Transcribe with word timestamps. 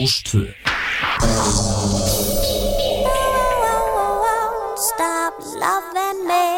Rástvö 0.00 0.44
Stop 4.88 5.34
loving 5.62 6.20
me. 6.28 6.48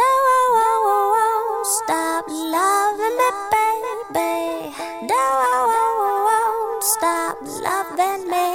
Don't 0.00 1.66
stop 1.78 2.24
loving 2.28 3.16
me, 3.20 3.30
baby. 3.52 4.72
Don't 5.12 6.82
stop 6.94 7.36
loving 7.66 8.24
me. 8.32 8.48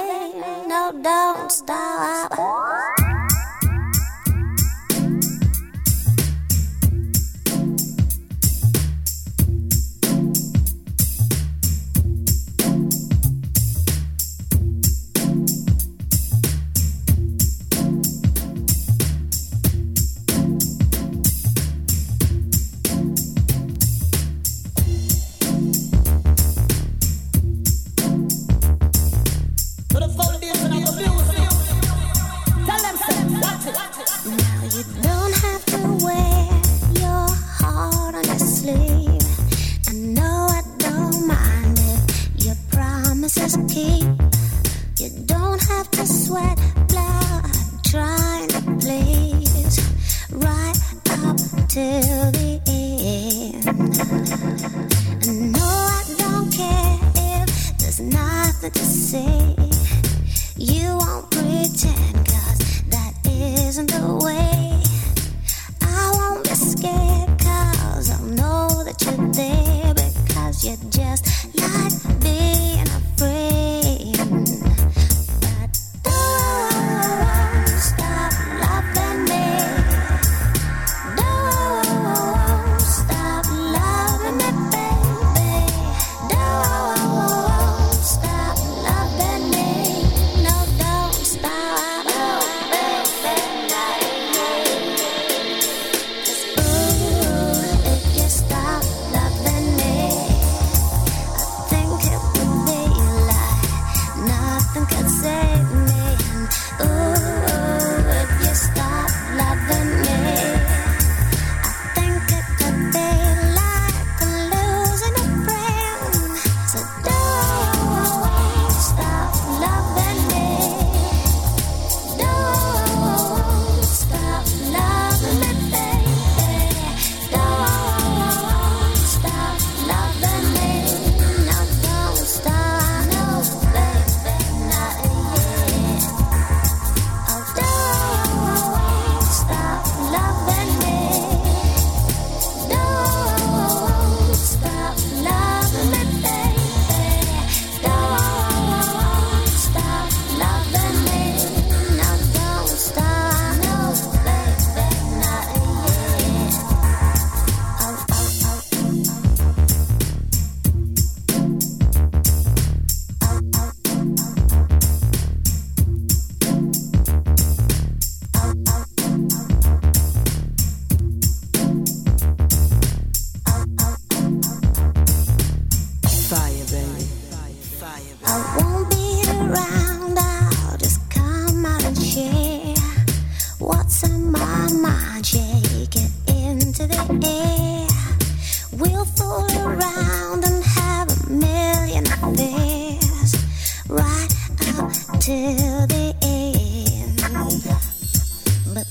No, 0.66 0.92
don't 1.02 1.50
stop. 1.52 2.21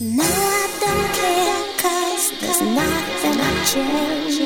No, 0.01 0.23
I 0.23 0.67
don't 0.79 1.13
care, 1.13 1.61
cause 1.77 2.31
there's 2.41 2.61
nothing 2.61 3.39
I 3.39 3.63
change. 3.65 4.39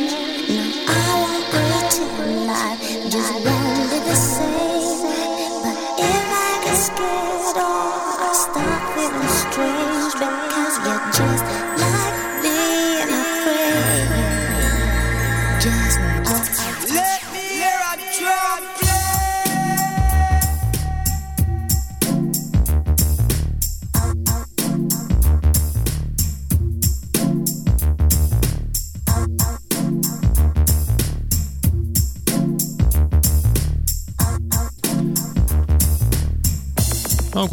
No, 0.49 0.63
I 0.87 0.99
won't 1.21 1.45
pretend 1.49 2.47
life 2.47 3.09
just 3.09 3.64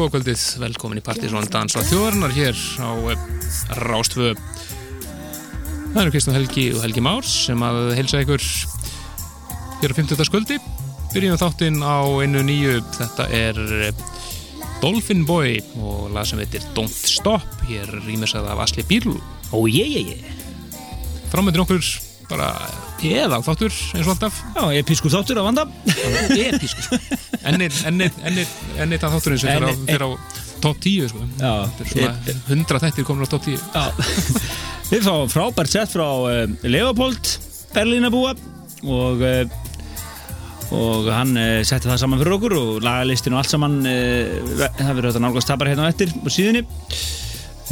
Á 0.02 0.10
góða 0.10 0.16
kvöldið, 0.16 0.44
velkomin 0.58 0.98
í 0.98 1.02
Partíson 1.06 1.44
Dans 1.46 1.76
á 1.78 1.80
þjóðarinnar 1.86 2.32
hér 2.34 2.56
á 2.82 2.90
eh, 3.12 3.20
Rástvö. 3.86 4.32
Það 5.92 6.00
eru 6.00 6.12
Kristján 6.16 6.34
Helgi 6.34 6.64
og 6.74 6.80
Helgi 6.82 7.04
Márs 7.06 7.30
sem 7.44 7.62
að 7.62 7.78
heilsa 7.94 8.24
ykkur 8.24 8.42
hér 9.78 9.94
á 9.94 9.98
50. 10.00 10.26
sköldi 10.26 10.58
Byrjum 11.14 11.38
þáttinn 11.38 11.78
á 11.86 12.02
einu 12.18 12.42
nýju. 12.42 12.82
Þetta 12.98 13.28
er 13.30 13.62
eh, 13.78 14.02
Dolphin 14.82 15.22
Boy 15.22 15.60
og 15.78 16.10
lag 16.10 16.26
sem 16.26 16.42
heitir 16.42 16.66
Don't 16.74 16.90
Stop. 16.90 17.46
Hér 17.70 18.00
rýmisað 18.02 18.50
af 18.50 18.66
Asli 18.66 18.82
Bírl 18.82 19.14
Ó, 19.54 19.62
ég, 19.70 19.86
ég, 19.86 20.16
ég 20.16 21.30
Framöndir 21.30 21.62
okkur 21.62 21.78
bara 22.26 22.50
eða 23.08 23.40
þáttur 23.44 23.72
eins 23.72 24.06
og 24.06 24.12
alltaf. 24.14 24.38
Já, 24.56 24.62
episkur 24.80 25.12
þáttur 25.12 25.40
að 25.42 25.48
vanda. 25.48 25.64
Episkur 26.36 26.86
sko. 26.86 26.98
ennir, 27.50 27.74
ennir, 27.90 28.14
ennir, 28.28 28.54
ennir 28.82 29.02
það 29.02 29.16
þátturinn 29.16 29.42
sem 29.42 29.52
fyrir 29.52 29.68
á, 29.68 29.74
fyrir 29.88 30.06
á 30.06 30.10
top 30.62 30.78
10 30.82 31.10
sko. 31.10 31.26
Já, 31.40 31.52
þetta 31.66 31.84
er 31.84 31.90
svona 31.92 32.36
100 32.54 32.82
þættir 32.84 33.08
komin 33.08 33.26
á 33.26 33.32
top 33.32 33.48
10 33.48 33.58
Já, 33.58 33.84
við 34.92 35.08
fáum 35.08 35.32
frábært 35.32 35.74
sett 35.74 35.92
frá 35.94 36.06
uh, 36.06 36.44
Leopold, 36.62 37.34
Berlínabúa 37.74 38.36
og 38.82 39.26
uh, 39.26 39.60
og 40.72 41.08
hann 41.12 41.34
uh, 41.36 41.60
setti 41.68 41.90
það 41.90 42.00
saman 42.00 42.22
fyrir 42.22 42.36
okkur 42.38 42.54
og 42.56 42.70
lagalistin 42.84 43.34
og 43.34 43.42
allt 43.42 43.52
saman 43.52 43.80
uh, 43.84 44.70
það 44.78 44.94
verður 44.94 45.10
þetta 45.10 45.24
nálgast 45.26 45.50
tapar 45.50 45.72
hérna 45.72 45.88
á 45.88 45.92
eftir 45.92 46.14
á 46.14 46.28
síðunni 46.32 46.64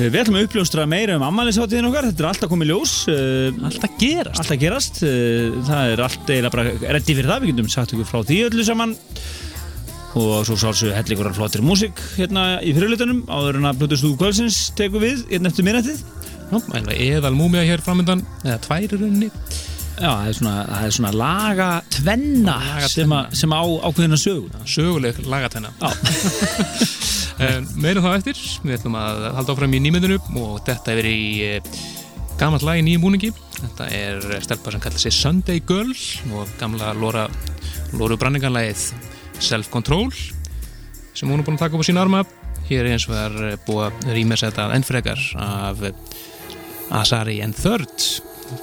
Við 0.00 0.16
ætlum 0.22 0.38
að 0.38 0.46
uppljóstra 0.46 0.86
meira 0.88 1.16
um 1.18 1.24
ammælisáttíðin 1.26 1.90
okkar, 1.90 2.06
þetta 2.08 2.22
er 2.22 2.28
alltaf 2.30 2.48
komið 2.48 2.70
ljós. 2.70 2.92
Uh, 3.10 3.58
Alltaf 3.68 3.98
gerast. 4.00 4.38
Alltaf 4.40 4.60
gerast, 4.62 5.00
uh, 5.04 5.58
það 5.66 5.92
er 5.92 6.02
allt 6.06 6.30
eiginlega 6.32 6.52
bara 6.54 6.94
reddi 6.96 7.16
fyrir 7.18 7.28
það, 7.28 7.42
við 7.44 7.52
getum 7.52 7.68
sagt 7.74 7.92
ykkur 7.92 8.08
frá 8.08 8.22
því 8.24 8.38
öllu 8.46 8.64
saman. 8.64 8.94
Og 10.20 10.32
svo 10.48 10.56
sálsög 10.58 10.94
hellingur 10.96 11.28
flottir 11.36 11.62
músík 11.62 12.00
hérna 12.16 12.46
í 12.64 12.72
fyrirlutunum 12.74 13.20
áður 13.30 13.60
en 13.60 13.68
að 13.70 13.82
Plutus 13.82 14.00
Stúðu 14.00 14.16
Kvölsins 14.18 14.62
tekur 14.78 15.04
við 15.04 15.20
hérna 15.28 15.52
eftir 15.52 15.68
minnættið 15.68 16.00
eðal 16.96 17.36
múmia 17.38 17.62
hér 17.62 17.84
framöndan 17.84 18.24
eða 18.42 18.56
tvær 18.64 18.86
í 18.88 18.88
rauninni? 18.96 19.28
Já, 20.00 20.08
það 20.08 20.28
er 20.30 20.36
svona, 20.38 20.54
það 20.66 20.86
er 20.88 20.94
svona 20.96 21.12
laga 21.20 21.68
tvenna 21.92 22.56
Laga 22.56 22.88
sem, 22.88 23.12
a, 23.12 23.20
sem 23.36 23.52
á 23.52 23.62
ákveðina 23.62 24.18
sögu. 24.18 24.48
Söguleg 24.64 25.20
lagatenna 25.28 25.70
Já, 25.76 25.92
Meira 27.80 28.02
þá 28.04 28.10
eftir, 28.18 28.40
við 28.60 28.74
ætlum 28.76 28.96
að 29.00 29.22
halda 29.38 29.54
áfram 29.54 29.72
í 29.72 29.78
nýmyndunum 29.80 30.34
og 30.42 30.58
þetta 30.66 30.92
er 30.92 30.98
verið 30.98 31.14
í 31.16 31.30
e, 31.46 31.52
gamalt 32.40 32.66
lag 32.66 32.76
í 32.76 32.82
nýjum 32.84 33.06
búningi. 33.06 33.30
Þetta 33.56 33.86
er 33.96 34.26
stelpa 34.44 34.74
sem 34.74 34.82
kallar 34.84 35.00
sig 35.00 35.14
Sunday 35.16 35.62
Girl 35.64 35.94
og 36.36 36.52
gamla 36.60 36.92
Lóra, 36.98 37.24
Lóru 37.96 38.18
Branninganlægið 38.20 38.90
Self 39.40 39.72
Control 39.72 40.12
sem 41.16 41.28
hún 41.32 41.40
er 41.40 41.46
búin 41.48 41.56
að 41.56 41.64
taka 41.64 41.80
upp 41.80 41.84
á 41.84 41.88
sín 41.88 42.00
arma. 42.02 42.22
Hér 42.68 42.84
er 42.84 42.92
eins 42.92 43.08
og 43.08 43.16
er 43.16 43.56
búið 43.64 43.86
að 43.88 44.14
rýma 44.18 44.40
þetta 44.40 44.68
enn 44.76 44.86
frekar 44.86 45.24
af 45.40 45.80
Asari 47.00 47.40
and 47.40 47.56
Third, 47.56 48.08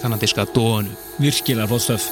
kanadíska 0.03 0.45
dónu. 0.53 0.93
virkilega 1.17 1.65
flott 1.67 1.87
stöf 1.87 2.11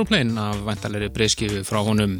Aeroplane 0.00 0.40
af 0.40 0.60
væntalegri 0.64 1.10
breyskifu 1.12 1.58
frá 1.68 1.82
honum. 1.84 2.14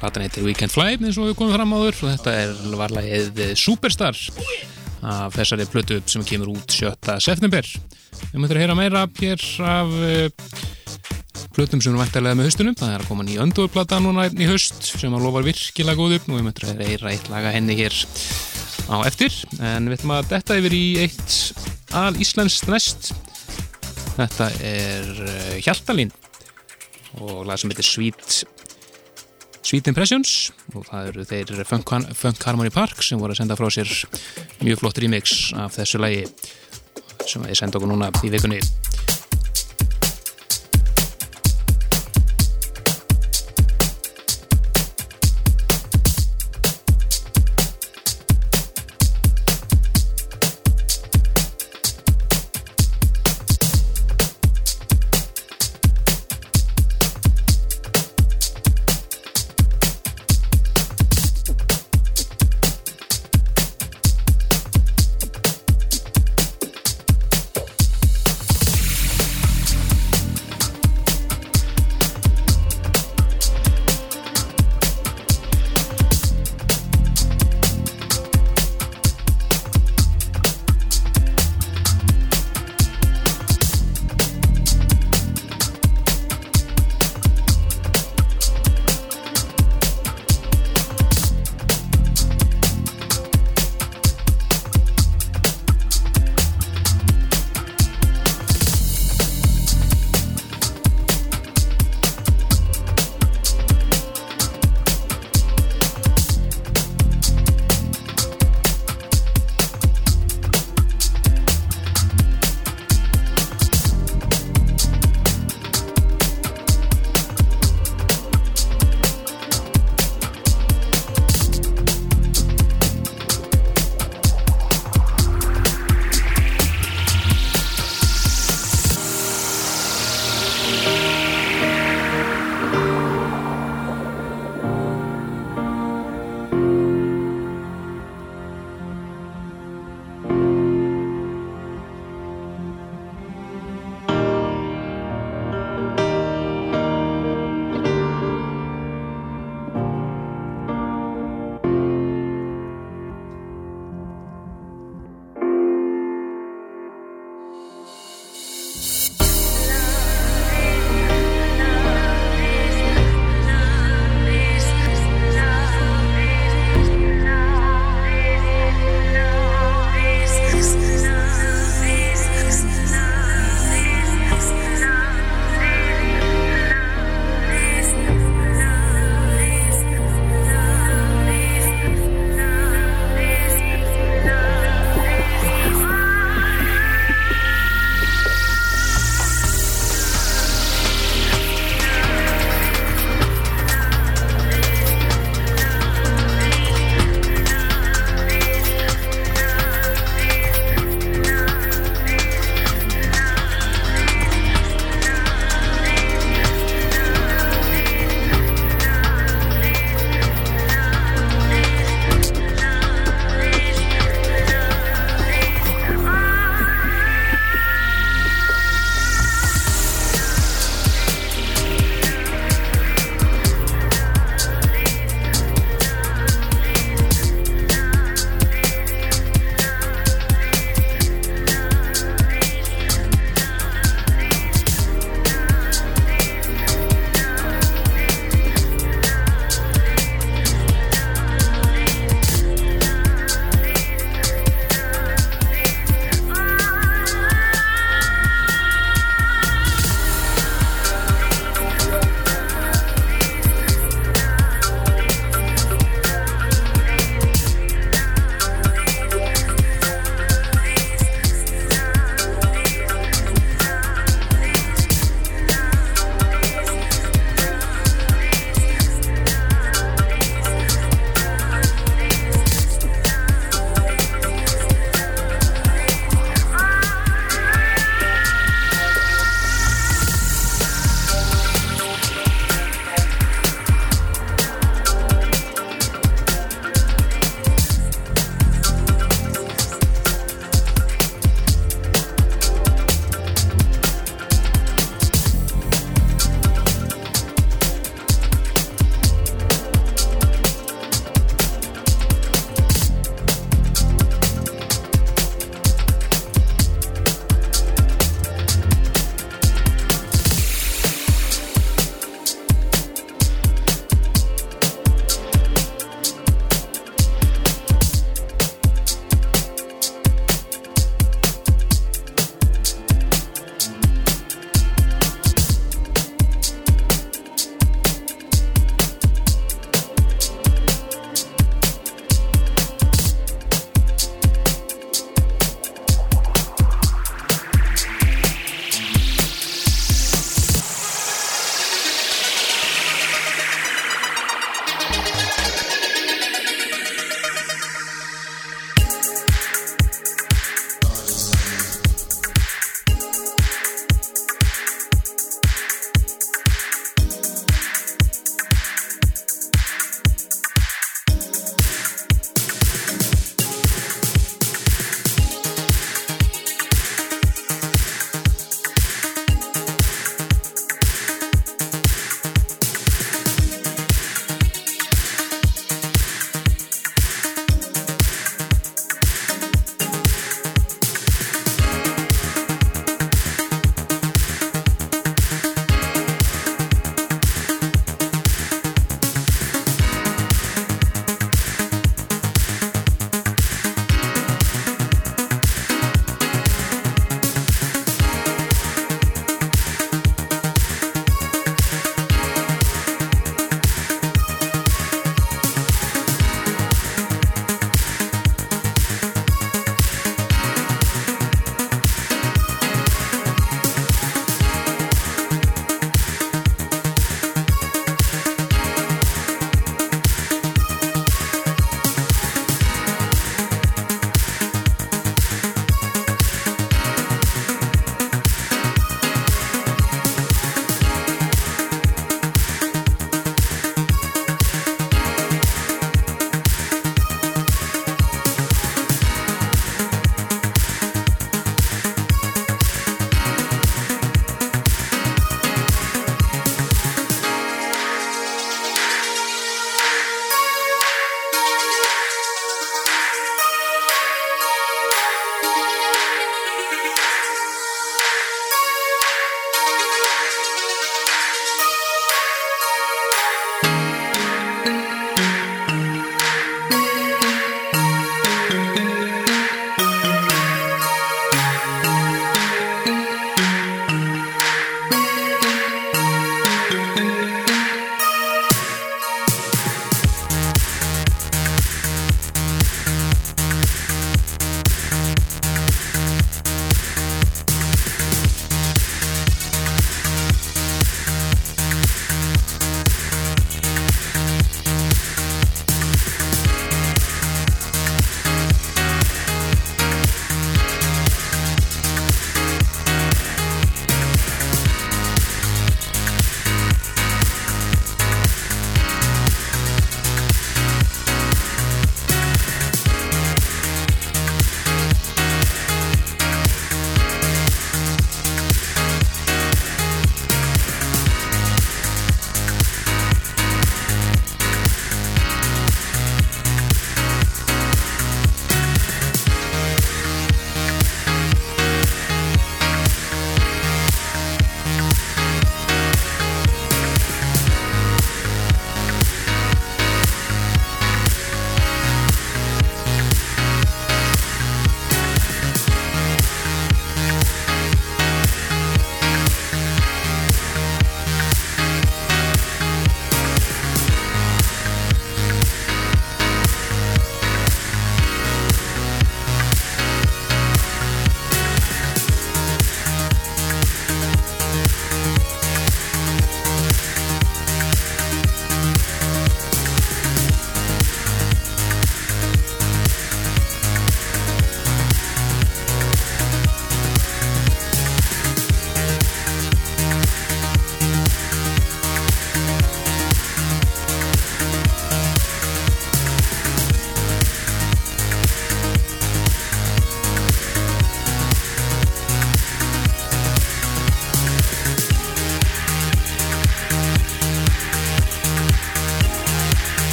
Platan 0.00 0.24
heitir 0.24 0.42
Weekend 0.42 0.72
Fly 0.74 0.96
eins 0.96 1.14
og 1.14 1.28
við 1.28 1.36
komum 1.38 1.52
fram 1.54 1.74
áður 1.76 2.00
og 2.00 2.08
þetta 2.10 2.32
er 2.40 2.54
varlegið 2.80 3.36
Superstar 3.54 4.18
af 4.98 5.36
þessari 5.36 5.68
plötu 5.70 6.00
sem 6.10 6.24
kemur 6.26 6.50
út 6.56 6.74
7. 6.74 6.90
september. 7.22 7.68
Við 8.32 8.42
möttum 8.42 8.56
að 8.56 8.62
heyra 8.64 8.76
meira 8.80 9.04
hér 9.20 9.44
af 9.62 9.94
uh, 9.94 10.48
plötum 11.54 11.84
sem 11.84 11.94
er 11.94 12.02
væntalega 12.02 12.40
með 12.40 12.50
haustunum 12.50 12.74
það 12.82 12.96
er 12.96 13.06
að 13.06 13.12
koma 13.12 13.28
nýja 13.28 13.46
öndurplata 13.46 14.02
núna 14.02 14.26
í 14.34 14.50
haust 14.50 14.82
sem 14.88 15.14
að 15.14 15.28
lofar 15.28 15.46
virkilega 15.46 16.00
góð 16.00 16.16
upp 16.18 16.28
og 16.32 16.40
við 16.40 16.46
möttum 16.48 16.74
að 16.74 16.84
heyra 16.88 17.14
eitt 17.14 17.30
laga 17.30 17.54
henni 17.54 17.78
hér 17.78 18.00
á 18.90 18.96
eftir 19.06 19.38
en 19.60 19.86
við 19.86 20.00
ætlum 20.00 20.16
að 20.18 20.34
detta 20.34 20.58
yfir 20.58 20.78
í 20.80 20.84
eitt 21.06 21.38
al 21.94 22.10
íslenskt 22.18 22.66
næst. 22.74 23.14
Þetta 24.18 24.50
er 24.66 25.10
uh, 25.14 25.58
Hjaltalín 25.62 26.10
og 27.22 27.44
lag 27.46 27.60
sem 27.60 27.70
heitir 27.70 27.86
Sweet 27.86 28.44
Sweet 29.64 29.88
Impressions. 29.88 30.52
Og 30.74 30.84
það 30.90 31.10
eru 31.10 31.26
þeir 31.30 31.64
Funk, 31.68 32.44
Harmony 32.44 32.72
Park 32.74 33.02
sem 33.04 33.20
voru 33.20 33.32
að 33.32 33.42
senda 33.42 33.56
frá 33.58 33.70
sér 33.72 33.90
mjög 34.64 34.82
flott 34.82 35.00
remix 35.00 35.52
af 35.56 35.78
þessu 35.78 36.02
lagi 36.02 36.26
sem 37.24 37.44
ég 37.48 37.56
senda 37.56 37.80
okkur 37.80 37.88
núna 37.94 38.10
í 38.26 38.32
vikunni 38.32 38.60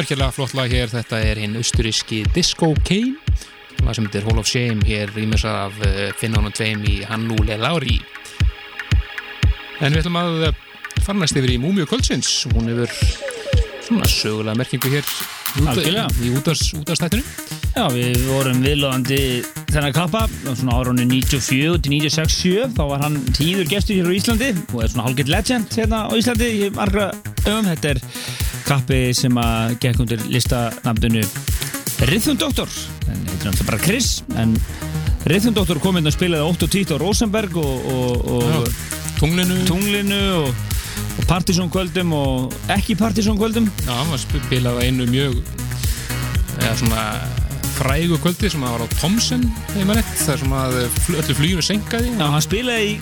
virkilega 0.00 0.32
flott 0.32 0.54
lag 0.56 0.70
hér, 0.72 0.88
þetta 0.88 1.18
er 1.20 1.38
hinn 1.42 1.58
austuríski 1.60 2.22
Disco 2.32 2.70
Kane 2.88 3.18
lag 3.84 3.96
sem 3.96 4.06
heitir 4.06 4.24
Hall 4.24 4.40
of 4.40 4.48
Shame 4.48 4.80
hér 4.88 5.12
rýmisað 5.12 5.58
af 5.66 5.76
uh, 5.84 5.98
Finnánum 6.20 6.54
tveim 6.56 6.80
í 6.88 7.00
Hannúle 7.04 7.58
Lári 7.60 7.98
en 9.80 9.92
við 9.92 10.00
ætlum 10.00 10.16
að 10.20 10.48
fara 11.04 11.18
næst 11.20 11.36
yfir 11.36 11.52
í 11.52 11.58
Múmiu 11.60 11.88
Kvöldsins. 11.88 12.30
Hún 12.52 12.72
hefur 12.72 12.92
svona 13.84 14.08
sögulega 14.08 14.56
merkingu 14.60 14.92
hér 14.92 15.12
í 16.24 16.32
útastættinu 16.38 17.24
Já, 17.70 17.86
við 17.92 18.24
vorum 18.26 18.64
viðlóðandi 18.64 19.22
þennan 19.70 19.94
kappa 19.94 20.26
svona 20.48 20.80
árunni 20.80 21.04
94 21.10 21.80
til 21.84 21.96
96 21.98 22.38
7 22.40 22.68
þá 22.76 22.84
var 22.94 23.04
hann 23.04 23.18
tíður 23.36 23.68
gestur 23.70 24.00
hér 24.00 24.08
á 24.08 24.16
Íslandi 24.16 24.52
og 24.72 24.84
er 24.84 24.92
svona 24.94 25.08
hálfgett 25.10 25.32
legend 25.32 25.76
hérna 25.76 26.06
á 26.08 26.12
Íslandi 26.16 26.54
í 26.56 26.70
margra 26.74 27.10
öfum. 27.44 27.68
Þetta 27.68 27.94
er 27.94 28.06
kappi 28.70 29.00
sem 29.16 29.34
að 29.40 29.74
gekk 29.82 30.04
undir 30.04 30.22
listanamdunu 30.30 31.24
Rhythm 32.08 32.38
Doctor 32.40 32.70
en 33.10 33.18
heitir 33.28 33.50
hann 33.50 33.58
bara 33.66 33.80
Chris 33.82 34.10
en 34.40 34.54
Rhythm 35.28 35.52
Doctor 35.56 35.80
kom 35.82 35.98
inn 36.00 36.08
og 36.08 36.14
spilaði 36.14 36.46
8 36.46 36.66
og 36.68 36.74
10 36.78 36.94
á 36.94 36.96
Rosenberg 37.02 37.56
og, 37.60 37.88
og, 37.92 38.30
og 38.38 38.70
tunglinu. 39.18 39.58
tunglinu 39.68 40.20
og, 40.44 40.54
og 41.18 41.26
Partizón 41.28 41.68
kvöldum 41.72 42.14
og 42.16 42.54
ekki 42.72 42.96
Partizón 42.96 43.36
kvöldum 43.40 43.68
Já, 43.84 43.92
hann 43.98 44.10
var 44.14 44.22
spilað 44.22 44.80
á 44.80 44.82
einu 44.86 45.04
mjög 45.10 45.40
eða 46.60 46.74
svona 46.80 47.04
frægu 47.80 48.18
kvöldi 48.20 48.50
sem 48.52 48.64
að 48.64 48.74
var 48.76 48.82
á 48.84 48.88
Thomsen 49.00 49.44
heima 49.74 49.94
rétt, 49.98 50.10
þar 50.24 50.40
sem 50.42 50.52
að 50.56 50.78
öllu 51.20 51.36
flýjunu 51.38 51.64
senkaði 51.64 52.10
Já, 52.16 52.26
hann 52.28 52.44
spilaði 52.44 52.94
í- 52.94 52.98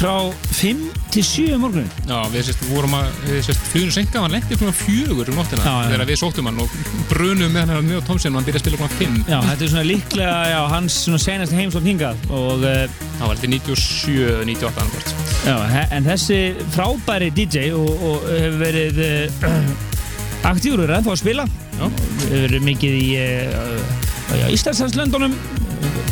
frá 0.00 0.14
5 0.56 0.78
til 1.12 1.24
7 1.24 1.56
morgunin 1.60 1.88
Já, 2.08 2.16
við 2.32 2.46
sérst 2.46 2.62
vorum 2.70 2.94
að 2.96 3.08
við 3.26 3.42
sérst 3.44 3.66
flýjunu 3.68 3.92
senkaði, 3.92 4.22
hann 4.24 4.34
lendi 4.36 4.56
svona 4.56 4.76
fjögur 4.76 5.28
um 5.32 5.36
nóttina. 5.40 5.64
Já, 5.66 5.74
já. 5.74 5.90
þegar 5.92 6.08
við 6.08 6.18
sóttum 6.22 6.48
hann 6.48 6.60
og 6.62 6.76
brunum 7.10 7.52
með 7.52 7.74
hann 7.74 7.88
mjög 7.90 8.00
á 8.00 8.06
Thomsen 8.08 8.32
og 8.32 8.40
hann 8.40 8.48
byrjaði 8.48 8.62
að 8.62 8.64
spila 8.64 8.80
svona 8.80 8.96
5 9.02 9.18
Já, 9.34 9.38
þetta 9.50 9.66
er 9.66 9.72
svona 9.74 9.84
líklega 9.90 10.38
já, 10.54 10.58
hans 10.72 10.96
svona 11.04 11.20
senast 11.26 11.56
heimsótt 11.58 11.88
hingað 11.90 12.24
og 12.32 12.64
uh, 12.64 12.96
það 13.18 13.26
var 13.26 13.36
litið 13.36 13.54
97, 13.58 14.16
98 14.48 14.84
annarkvort 14.86 15.14
já, 15.44 15.84
en 15.98 16.08
þessi 16.08 16.40
frábæri 16.72 17.30
DJ 17.36 17.68
og, 17.76 18.04
og 18.08 18.28
hefur 18.30 18.58
verið 18.64 19.04
uh, 19.04 19.54
aktífur 20.50 20.86
er 20.86 20.96
ennþá 20.96 21.12
að 21.12 21.20
spila. 21.20 21.48
Já. 21.76 21.86
Hefur 22.24 22.44
verið 22.48 22.68
mikið 22.72 23.00
í 23.04 23.08
uh, 23.20 24.52
Íslandslandslöndunum 24.56 25.36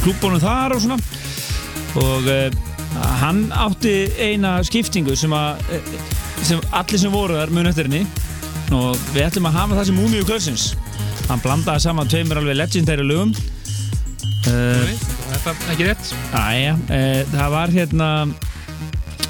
klúbunum 0.02 0.42
þar 0.42 0.76
og 0.76 0.84
svona. 0.84 0.98
Og 1.98 2.26
hann 3.22 3.46
átti 3.54 3.94
eina 4.18 4.58
skiptingu 4.66 5.16
sem 5.18 5.32
að 5.36 5.62
uh, 5.74 5.94
sem 6.42 6.60
allir 6.70 7.00
sem 7.00 7.12
voru 7.12 7.38
þar 7.38 7.54
mun 7.54 7.70
eftir 7.70 7.90
henni. 7.90 8.04
Og 8.74 8.98
við 9.14 9.24
ætlum 9.24 9.48
að 9.48 9.56
hafa 9.62 9.78
það 9.78 9.88
sem 9.88 9.96
múmiu 9.96 10.26
kvölsins 10.28 10.72
hann 11.28 11.40
blandaði 11.44 11.84
saman 11.84 12.08
tveimur 12.08 12.40
alveg 12.40 12.56
legendæri 12.56 13.04
lögum. 13.06 13.32
Uh, 14.48 14.92
Þetta 15.28 15.52
er 15.52 15.72
ekki 15.74 15.88
rétt? 15.88 16.12
Æja, 16.32 16.76
e, 16.88 17.00
það 17.34 17.50
var 17.52 17.74
hérna 17.74 18.08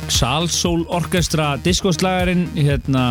Salsoul 0.09 0.85
Orchestra 0.94 1.57
diskoslagarinn 1.64 2.46
hérna 2.57 3.02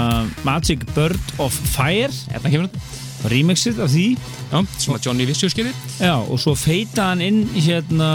Magic 0.47 0.85
Bird 0.95 1.35
of 1.43 1.55
Fire. 1.73 2.13
Hérna 2.31 2.53
kemur. 2.53 2.71
hann 2.71 3.06
remixið 3.31 3.81
af 3.83 3.91
því. 3.91 4.07
Já, 4.51 4.57
sem 4.77 4.95
að 4.95 5.07
Johnny 5.07 5.27
Vissjó 5.29 5.49
skilir 5.51 5.75
já, 5.99 6.15
og 6.15 6.39
svo 6.41 6.53
feita 6.57 7.09
hann 7.11 7.23
inn 7.25 7.43
hérna 7.55 8.11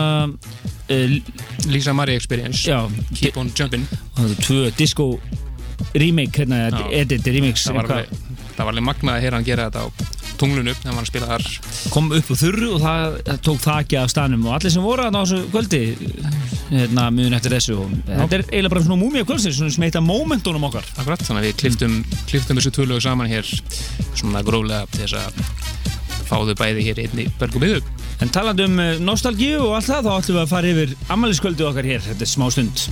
e, 0.88 1.20
Lisa 1.68 1.94
Marie 1.96 2.16
Experience. 2.16 2.64
Já, 2.68 2.86
Keep 3.18 3.40
on 3.42 3.52
Jumpin' 3.58 3.86
það 4.16 4.30
er 4.30 4.42
tvö 4.46 4.64
disco 4.78 5.08
remake 5.98 6.44
hérna, 6.44 6.66
edit 6.94 7.26
remix 7.26 7.66
það 7.66 7.88
var 8.62 8.68
alveg 8.68 8.84
magnað 8.86 9.16
að 9.16 9.24
heyra 9.24 9.38
hann 9.40 9.46
gera 9.48 9.70
þetta 9.70 9.86
á 9.88 10.21
tunglunu 10.40 10.74
þegar 10.78 10.96
hann 10.98 11.08
spila 11.08 11.28
þar 11.30 11.46
kom 11.92 12.10
upp 12.16 12.32
úr 12.32 12.40
þurru 12.40 12.70
og 12.76 12.82
það, 12.82 13.18
það 13.28 13.42
tók 13.48 13.62
þakki 13.66 14.00
af 14.00 14.12
stanum 14.12 14.46
og 14.48 14.56
allir 14.56 14.74
sem 14.74 14.86
voru 14.86 15.06
þarna 15.06 15.22
á 15.22 15.24
þessu 15.24 15.52
kvöldi 15.52 15.82
hérna 16.72 17.08
mjög 17.12 17.36
eftir 17.38 17.56
þessu. 17.56 17.78
Og 17.82 17.92
þetta 18.08 18.38
er 18.38 18.44
eiginlega 18.46 18.72
bara 18.74 18.84
svona 18.86 19.00
múmia 19.02 19.26
kvöldsins 19.28 19.58
svona 19.58 19.74
sem 19.74 19.86
heita 19.86 20.02
momentunum 20.04 20.68
okkar. 20.68 20.86
Akkurat, 20.96 21.24
þannig 21.26 21.42
að 21.42 21.48
við 21.48 21.58
kliftum, 21.62 21.98
kliftum 22.30 22.60
þessu 22.60 22.74
tvölu 22.76 23.00
saman 23.04 23.30
hér 23.30 23.48
svona 24.14 24.44
gróflega 24.46 24.86
til 24.92 25.04
þess 25.04 25.18
að 25.20 25.82
fá 26.28 26.38
þau 26.38 26.54
bæði 26.56 26.86
hér 26.88 27.02
einni 27.04 27.26
berg 27.40 27.58
og 27.58 27.66
miðu. 27.66 27.82
En 28.22 28.32
talandi 28.32 28.68
um 28.68 28.80
eh, 28.80 28.94
nostalgíu 29.02 29.58
og 29.66 29.76
allt 29.76 29.90
það, 29.90 30.08
þá 30.08 30.12
ætlum 30.14 30.38
við 30.38 30.44
að 30.44 30.54
fara 30.54 30.72
yfir 30.72 30.96
ammæliskvöldu 31.16 31.68
okkar 31.68 31.90
hér, 31.92 32.06
þetta 32.06 32.26
er 32.28 32.32
smá 32.32 32.48
stund. 32.54 32.86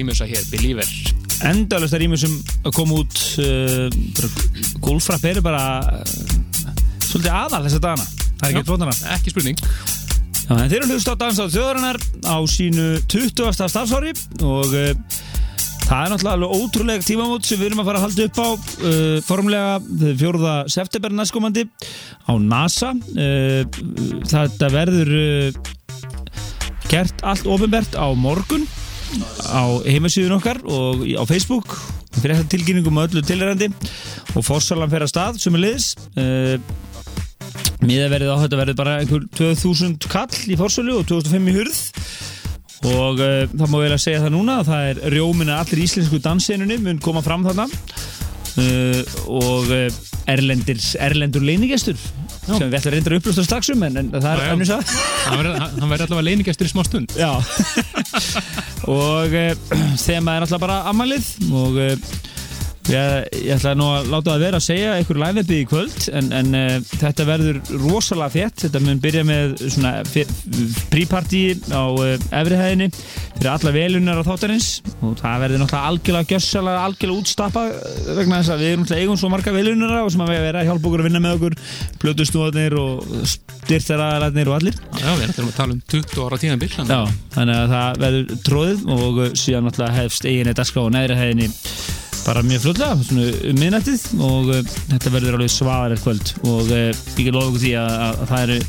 Í 0.00 0.06
mjösa 0.06 0.28
hér, 0.28 0.44
Believer 0.52 0.88
endalasta 1.50 1.98
rými 2.00 2.18
sem 2.20 2.34
kom 2.74 2.92
út 2.94 3.18
uh, 3.42 3.88
Golfrapp 4.84 5.24
eru 5.28 5.42
bara 5.44 5.64
uh, 5.82 6.14
svolítið 7.04 7.32
aðal 7.32 7.64
þessa 7.66 7.82
dagana 7.82 8.06
það 8.38 8.48
er 8.48 8.54
ekki 8.54 8.68
trónana 8.70 8.96
ekki 9.16 9.34
spurning 9.34 9.60
Já, 10.44 10.58
en 10.60 10.68
þeir 10.68 10.82
eru 10.82 10.90
hlust 10.92 11.08
á 11.08 11.14
Dans 11.16 11.38
á 11.40 11.46
þjóðarinnar 11.48 11.98
á 12.28 12.36
sínu 12.52 12.88
20. 13.08 13.54
starfsári 13.64 14.12
og 14.44 14.74
uh, 14.76 14.90
það 15.84 16.00
er 16.00 16.12
náttúrulega 16.12 16.34
alveg 16.36 16.56
ótrúlega 16.58 17.04
tímamót 17.04 17.48
sem 17.48 17.60
við 17.60 17.70
erum 17.70 17.82
að 17.82 17.88
fara 17.90 18.00
að 18.00 18.06
halda 18.06 18.26
upp 18.28 18.40
á 18.40 18.48
uh, 18.50 19.16
formlega 19.24 19.72
4. 20.20 20.54
september 20.72 21.16
næstkomandi 21.16 21.64
á 22.28 22.32
NASA 22.40 22.92
uh, 22.92 23.62
þetta 24.28 24.70
verður 24.72 25.14
gert 26.92 27.24
allt 27.24 27.48
ofinbert 27.48 27.96
á 27.96 28.06
morgun 28.12 28.63
á 29.54 29.64
heimasíðun 29.86 30.38
okkar 30.40 30.60
og 30.66 31.04
á 31.06 31.22
Facebook 31.30 31.76
fyrir 32.18 32.40
þetta 32.40 32.52
tilkynningum 32.56 32.98
og 32.98 33.08
öllu 33.08 33.22
tilrandi 33.26 33.70
og 34.34 34.42
fórsalan 34.42 34.90
fer 34.90 35.06
að 35.06 35.14
stað 35.14 35.40
sem 35.42 35.54
er 35.54 35.64
liðs 35.68 35.92
miðaverðið 37.84 38.32
á 38.32 38.42
þetta 38.44 38.60
verður 38.60 38.78
bara 38.78 38.94
einhver 39.02 39.26
2000 39.38 40.08
kall 40.12 40.40
í 40.48 40.58
fórsölu 40.58 40.98
og 41.00 41.08
2005 41.10 41.50
í 41.50 41.56
hurð. 41.58 41.82
Og 42.84 43.22
uh, 43.22 43.44
það 43.48 43.70
má 43.72 43.78
vel 43.80 43.92
að 43.94 44.02
segja 44.02 44.24
það 44.24 44.34
núna 44.34 44.58
að 44.60 44.70
það 44.70 44.88
er 44.90 45.00
rjómin 45.14 45.52
að 45.52 45.62
allir 45.62 45.84
íslensku 45.86 46.20
dansinunni 46.24 46.80
mun 46.84 47.00
koma 47.04 47.24
fram 47.24 47.46
þarna. 47.46 47.68
Uh, 48.54 49.00
og 49.32 49.72
uh, 49.72 50.02
erlendir, 50.30 50.80
erlendur 51.02 51.44
leinigestur 51.44 51.98
sem 52.46 52.68
við 52.68 52.78
ætlum 52.78 52.94
reyndar 52.94 53.14
að 53.14 53.20
upplösta 53.20 53.44
strax 53.46 53.72
um 53.74 53.86
en, 53.86 53.98
en 54.02 54.10
það 54.14 54.30
er 54.30 54.42
já. 54.44 54.52
önnur 54.54 54.68
sað 54.68 54.92
hann 55.24 55.40
verður 55.40 55.62
hann 55.64 55.92
verður 55.94 56.06
allavega 56.06 56.26
leinigestur 56.28 56.68
í 56.68 56.72
smá 56.72 56.84
stund. 56.86 57.14
Og 58.94 59.36
uh, 59.40 59.52
þema 60.00 60.36
er 60.36 60.44
náttúrulega 60.44 60.64
bara 60.66 60.78
ammælið 60.92 61.30
og 61.54 61.80
uh, 61.80 62.14
ég, 62.92 63.28
ég 63.44 63.54
ætla 63.54 63.72
nú 63.78 63.86
að 63.92 64.10
láta 64.12 64.32
það 64.34 64.42
vera 64.44 64.58
að 64.60 64.64
segja 64.66 64.94
einhver 64.98 65.20
live-uppi 65.22 65.58
í 65.62 65.66
kvöld 65.68 66.06
en, 66.18 66.28
en 66.36 66.56
uh, 66.58 66.74
þetta 67.00 67.26
verður 67.28 67.60
rosalega 67.80 68.34
þétt. 68.34 68.64
Þetta 68.64 68.82
mun 68.84 69.00
byrja 69.04 69.24
með 69.28 69.54
svona 69.62 69.92
príparti 70.92 71.42
á 71.72 71.84
uh, 71.88 72.12
efrihæðinni 72.40 72.90
fyrir 72.94 73.50
alla 73.54 73.74
velunar 73.74 74.20
á 74.20 74.28
þáttarins. 74.28 74.68
Og 75.00 75.16
það 75.20 75.44
verður 75.44 75.62
náttúrulega 75.64 75.90
algjörlega 75.92 76.30
gjössalega 76.34 76.84
algjörlega 76.90 77.24
útstappa 77.24 77.64
uh, 77.70 78.12
vegna 78.20 78.40
þess 78.42 78.54
að 78.54 78.64
við 78.64 78.72
erum 78.74 78.84
náttúrulega 78.84 79.08
eigum 79.08 79.20
svo 79.22 79.32
marga 79.32 79.56
velunar 79.56 79.96
og 80.02 80.12
sem 80.14 80.24
að 80.26 80.34
vera 80.34 80.62
að 80.62 80.70
hjálpa 80.70 80.90
okkur 80.90 81.04
að 81.04 81.10
vinna 81.10 81.24
með 81.24 81.36
okkur 81.38 81.58
plötustúðarnir 82.04 82.78
og 82.80 83.18
styrtaraðararnir 83.34 84.52
og 84.52 84.58
allir. 84.60 84.80
Já, 85.00 85.10
við 85.16 85.26
erum 85.30 85.50
að 85.50 85.58
tala 85.58 85.76
um 85.78 85.84
20 85.94 86.24
ára 86.24 86.40
tíðanbill 86.44 86.72
Já, 86.74 87.00
þannig 87.34 87.60
að 87.60 87.74
það 87.74 88.00
verður 88.04 88.40
tróðið 88.48 88.88
og 88.94 89.20
síðan 89.40 89.68
náttúrulega 89.70 90.02
hefst 90.02 90.28
bara 92.24 92.44
mjög 92.46 92.64
fljótlega, 92.64 92.96
svona 93.04 93.30
um 93.50 93.58
miðnættið 93.60 94.04
og 94.24 94.52
uh, 94.54 94.74
þetta 94.92 95.14
verður 95.14 95.38
alveg 95.38 95.52
svaðar 95.52 95.96
kvöld 96.02 96.34
og 96.44 96.70
uh, 96.72 96.90
ég 97.20 97.32
lofa 97.34 97.50
ykkur 97.50 97.64
því 97.64 97.74
að, 97.80 97.94
að, 97.94 98.20
að 98.24 98.32
það 98.32 98.44
eru 98.44 98.60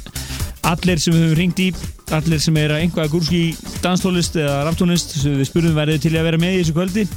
allir 0.65 1.01
sem 1.01 1.15
við 1.15 1.23
höfum 1.25 1.39
ringt 1.39 1.61
í 1.61 1.69
allir 2.15 2.41
sem 2.41 2.57
eru 2.61 2.75
að 2.75 2.85
einhverja 2.85 3.13
gúrski 3.13 3.43
danstólist 3.83 4.37
eða 4.41 4.63
raftónist 4.67 5.17
sem 5.19 5.37
við 5.39 5.49
spurðum 5.49 5.77
verið 5.77 6.03
til 6.05 6.15
að 6.15 6.27
vera 6.29 6.41
með 6.41 6.57
í 6.57 6.63
þessu 6.63 6.77
kvöldi 6.77 7.07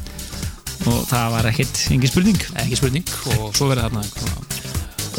og 0.89 1.01
það 1.11 1.33
var 1.35 1.51
ekkert, 1.51 1.83
engin 1.93 2.13
spurning. 2.13 2.45
Ekki 2.63 2.79
spurning 2.81 3.17
og 3.35 3.51
svo 3.57 3.73
verður 3.73 3.89
þarna 3.89 4.48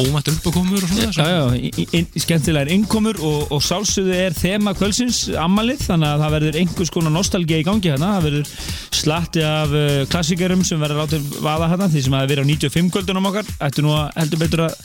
einhverja 0.00 0.14
ómættur 0.14 0.36
uppákomur 0.38 0.82
og 0.82 0.90
svona 0.90 1.10
Já, 1.12 1.28
já, 1.30 1.70
í- 1.70 1.86
í- 2.00 2.22
skemmtilegar 2.24 2.70
innkomur 2.74 3.20
og, 3.20 3.52
og 3.52 3.62
sálsögðu 3.64 4.14
er 4.16 4.36
þema 4.36 4.74
kvöldsins 4.78 5.20
ammalið, 5.38 5.84
þannig 5.88 6.08
að 6.14 6.24
það 6.24 6.34
verður 6.36 6.58
einhvers 6.62 6.90
konar 6.94 7.14
nostalgía 7.14 7.60
í 7.60 7.66
gangi 7.68 7.92
hérna, 7.92 8.14
það 8.16 8.26
verður 8.30 8.54
slatti 9.00 9.44
af 9.46 9.76
uh, 9.76 10.00
klassikerum 10.12 10.64
sem 10.64 10.80
verður 10.82 11.04
látið 11.04 11.30
vaða 11.44 11.70
hérna, 11.74 11.90
því 11.92 12.04
sem 12.08 12.18
að 12.20 12.32
verið 12.34 12.44
á 12.44 12.50
95 12.50 12.90
kvöldunum 12.96 13.30
okkar, 13.30 13.54
ættu 13.68 13.84
nú 13.86 13.94
að 13.98 14.10
heldur 14.20 14.42
betur 14.46 14.66
að 14.70 14.80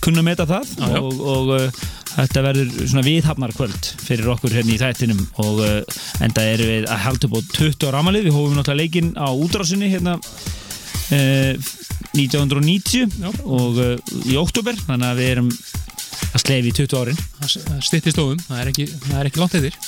kunna 0.00 0.22
meta 0.24 0.46
það 0.48 0.68
Já, 0.78 0.86
já. 0.94 1.00
og, 1.02 1.18
og 1.20 1.50
uh, 1.56 1.80
þetta 2.10 2.42
verður 2.46 2.70
svona 2.90 3.02
viðhafnar 3.06 3.52
kvöld 3.54 3.88
fyrir 4.02 4.28
okkur 4.32 4.54
hérna 4.56 4.72
í 4.74 4.78
þættinum. 4.80 5.20
Og 5.44 5.60
uh, 5.62 5.98
enda 6.24 6.42
erum 6.54 6.70
við 6.70 6.86
að 6.90 7.02
upp 7.28 7.36
á 7.36 7.40
20 7.58 7.86
ára 7.90 8.00
amalið, 8.02 8.26
við 8.28 8.34
hófum 8.38 8.56
náttúrulega 8.58 8.80
leikinn 8.80 9.12
á 9.14 9.28
útrásinni 9.30 9.90
hérna 9.92 10.16
uh, 10.18 11.54
1990 12.16 13.20
Já. 13.20 13.30
og 13.44 13.78
uh, 13.80 13.94
í 14.26 14.36
oktober 14.40 14.78
þannig 14.86 15.10
að 15.10 15.20
við 15.20 15.30
erum 15.34 15.52
að 16.30 16.42
slefi 16.44 16.70
í 16.70 16.74
20 16.76 16.98
árin. 17.00 17.20
Það 17.40 17.78
styttist 17.86 18.18
ofum, 18.22 18.40
það 18.46 18.60
er 18.60 18.68
ekki, 18.70 18.84
það 19.02 19.16
er 19.18 19.28
ekki 19.30 19.40
langt 19.40 19.56
eftir. 19.58 19.78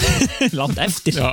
Langt 0.60 0.80
eftir. 0.86 1.18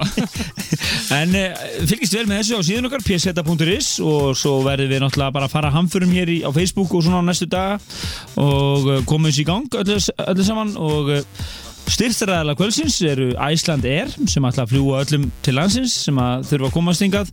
En 1.18 1.32
uh, 1.40 1.62
fylgist 1.88 2.16
vel 2.18 2.26
með 2.28 2.42
þessu 2.42 2.58
á 2.60 2.68
síðan 2.68 2.90
okkar 2.90 3.04
pseta.is 3.06 3.92
og 4.04 4.34
svo 4.40 4.58
verðum 4.66 4.92
við 4.92 5.04
náttúrulega 5.04 5.36
bara 5.38 5.48
að 5.48 5.54
fara 5.56 5.72
hamförum 5.72 6.12
hér 6.12 6.32
í, 6.32 6.42
á 6.44 6.52
Facebook 6.52 6.92
og 6.98 7.06
svona 7.06 7.22
á 7.24 7.28
næstu 7.30 7.48
daga 7.48 7.78
og 8.42 8.90
komum 9.08 9.30
þessu 9.30 9.46
í 9.46 9.48
gang 9.48 9.80
öllu, 9.80 9.98
öllu 10.28 10.48
saman 10.48 10.74
og 10.76 11.14
uh, 11.16 11.46
styrstaræðala 11.92 12.56
kvöldsins 12.58 12.98
eru 13.08 13.30
Æsland 13.40 13.86
Air 13.88 14.12
sem 14.28 14.46
ætla 14.48 14.66
að 14.66 14.74
fljúa 14.74 15.02
öllum 15.06 15.28
til 15.46 15.56
landsins 15.56 15.96
sem 16.08 16.20
að 16.22 16.48
þurfa 16.52 16.70
að 16.70 16.76
komast 16.76 17.04
hingað. 17.06 17.32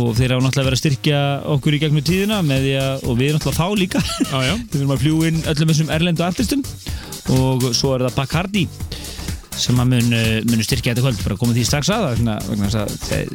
Og 0.00 0.14
þeir 0.16 0.34
hafa 0.34 0.46
náttúrulega 0.46 0.68
verið 0.68 0.78
að 0.78 0.82
styrkja 0.82 1.22
okkur 1.54 1.76
í 1.76 1.80
gegnum 1.82 2.06
tíðina 2.06 2.40
með 2.46 2.66
því 2.66 2.74
að, 2.80 3.06
og 3.06 3.18
við 3.20 3.34
náttúrulega 3.36 3.58
þá 3.60 3.82
líka. 3.82 4.04
Já 4.32 4.54
Við 4.72 4.78
erum 4.80 4.94
að 4.96 5.04
fljúa 5.04 5.30
inn 5.30 5.42
öllum 5.52 5.72
þessum 5.72 5.92
erlendu 5.98 6.26
artistum. 6.26 6.64
Og 7.36 7.68
svo 7.76 7.94
er 7.96 8.06
það 8.08 8.18
Bacardi 8.18 8.66
sem 9.62 9.78
að 9.78 9.90
mun, 9.92 10.16
uh, 10.16 10.38
munu 10.48 10.64
styrkja 10.64 10.94
þetta 10.94 11.04
kvöld. 11.04 11.22
Bara 11.26 11.38
komið 11.42 11.60
því 11.60 11.68
strax 11.68 11.92
að 11.92 12.24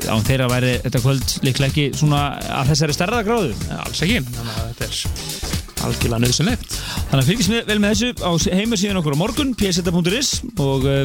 án 0.09 0.27
þeirra 0.27 0.49
væri 0.51 0.73
þetta 0.87 1.05
kvöld 1.05 1.37
líklega 1.45 1.71
ekki 1.71 1.87
svona 2.01 2.25
að 2.57 2.73
þessari 2.73 2.97
stærðagráðu 2.97 3.55
alls 3.77 4.05
ekki, 4.07 4.21
er 4.25 5.66
algjörlega 5.85 6.21
nöðsynlegt 6.25 6.77
þannig 7.11 7.21
að 7.21 7.27
fylgjast 7.31 7.69
vel 7.69 7.79
með 7.83 7.93
þessu 7.93 8.09
á 8.25 8.31
heimasíðan 8.57 9.01
okkur 9.01 9.17
á 9.17 9.21
morgun 9.21 9.51
pseta.is 9.59 10.31
og 10.63 10.87
uh, 10.87 11.03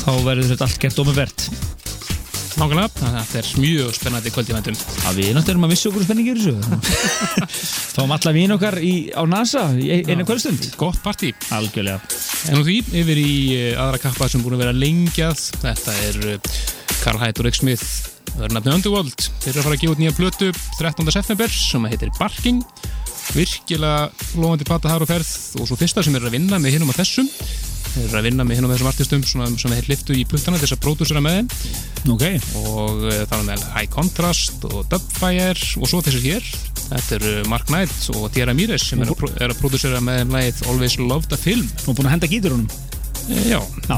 þá 0.00 0.10
verður 0.26 0.50
þetta 0.54 0.66
allt 0.68 0.80
gert 0.82 1.02
ofinvert 1.04 1.46
nákvæmlega, 2.60 2.90
þannig 2.98 3.14
að 3.20 3.28
þetta 3.30 3.40
er 3.40 3.60
mjög 3.62 3.92
spennandi 3.96 4.30
kvöld 4.34 4.50
í 4.50 4.54
vendum 4.56 4.80
að 5.08 5.20
við 5.20 5.28
náttúrulega 5.32 5.52
erum 5.54 5.64
að 5.64 5.70
missa 5.72 5.88
okkur 5.88 6.04
spenningir 6.04 6.40
þessu 6.40 6.54
fáum 7.94 8.12
alla 8.16 8.32
vín 8.36 8.52
okkar 8.56 8.76
í, 8.84 8.92
á 9.16 9.22
NASA 9.30 9.62
í 9.80 9.86
ein- 9.94 10.10
einu 10.12 10.26
kvöldstund 10.28 10.66
gott 10.80 10.98
partí 11.04 11.30
algjörlega 11.56 12.00
En 12.50 12.56
nú 12.56 12.62
því, 12.64 12.74
yfir 12.96 13.18
í 13.20 13.32
eh, 13.52 13.74
aðra 13.80 13.98
kappa 14.00 14.24
sem 14.32 14.40
búin 14.40 14.54
að 14.56 14.62
vera 14.62 14.72
lengjað. 14.72 15.42
Þetta 15.60 15.92
er 16.06 16.16
eh, 16.30 16.46
Karl 17.02 17.18
Hætt 17.20 17.36
og 17.42 17.44
Rick 17.44 17.58
Smith, 17.58 17.82
það 18.30 18.46
er 18.46 18.54
nafnið 18.56 18.76
Underworld. 18.78 19.26
Þeir 19.42 19.50
eru 19.50 19.60
að 19.60 19.66
fara 19.66 19.76
að 19.76 19.82
gefa 19.82 19.92
út 19.92 20.00
nýja 20.00 20.14
blötu 20.16 20.48
13. 20.78 21.10
september 21.12 21.52
sem 21.52 21.84
heitir 21.92 22.12
Barking. 22.16 22.62
Virkilega 23.34 24.10
lofandi 24.40 24.66
plata 24.68 24.90
þar 24.90 25.04
og 25.06 25.10
ferð. 25.10 25.32
Og 25.60 25.68
svo 25.68 25.78
fyrsta 25.78 26.04
sem 26.06 26.16
er 26.18 26.26
að 26.26 26.34
vinna 26.36 26.58
með 26.62 26.76
hinnum 26.76 26.92
og 26.92 26.98
þessum. 26.98 27.28
Eru 28.00 28.18
að 28.20 28.26
vinna 28.28 28.44
með 28.46 28.58
hinnum 28.58 28.70
og 28.70 28.76
þessum 28.76 28.90
artistum 28.90 29.22
svona, 29.26 29.48
sem 29.58 29.72
þeir 29.74 29.88
liftu 29.90 30.14
í 30.14 30.26
puttana 30.28 30.60
þess 30.62 30.76
að 30.76 30.82
pródúsera 30.84 31.22
með 31.24 31.38
þeim. 31.38 31.48
Ok, 32.14 32.24
og 32.60 33.06
það 33.08 33.36
er 33.40 33.46
með 33.48 33.64
High 33.74 33.90
Contrast 33.94 34.66
og 34.70 34.84
Dubfire 34.92 35.56
og 35.80 35.90
svo 35.90 36.02
þessir 36.06 36.26
hér. 36.28 36.52
Þetta 36.90 37.18
eru 37.18 37.34
Mark 37.50 37.66
Knight 37.70 38.06
og 38.14 38.30
Tierra 38.34 38.54
Mires 38.56 38.86
sem 38.90 39.02
er 39.02 39.10
að, 39.10 39.26
er 39.38 39.52
að 39.54 39.58
pródúsera 39.62 40.02
með 40.02 40.22
þeim 40.22 40.36
lagið 40.38 40.62
Always 40.70 40.98
Loved 41.02 41.34
a 41.34 41.40
Film. 41.40 41.66
Og 41.86 41.98
búin 41.98 42.10
að 42.10 42.16
henda 42.18 42.30
gíturunum 42.30 42.70
Eh, 43.28 43.50
Já, 43.50 43.60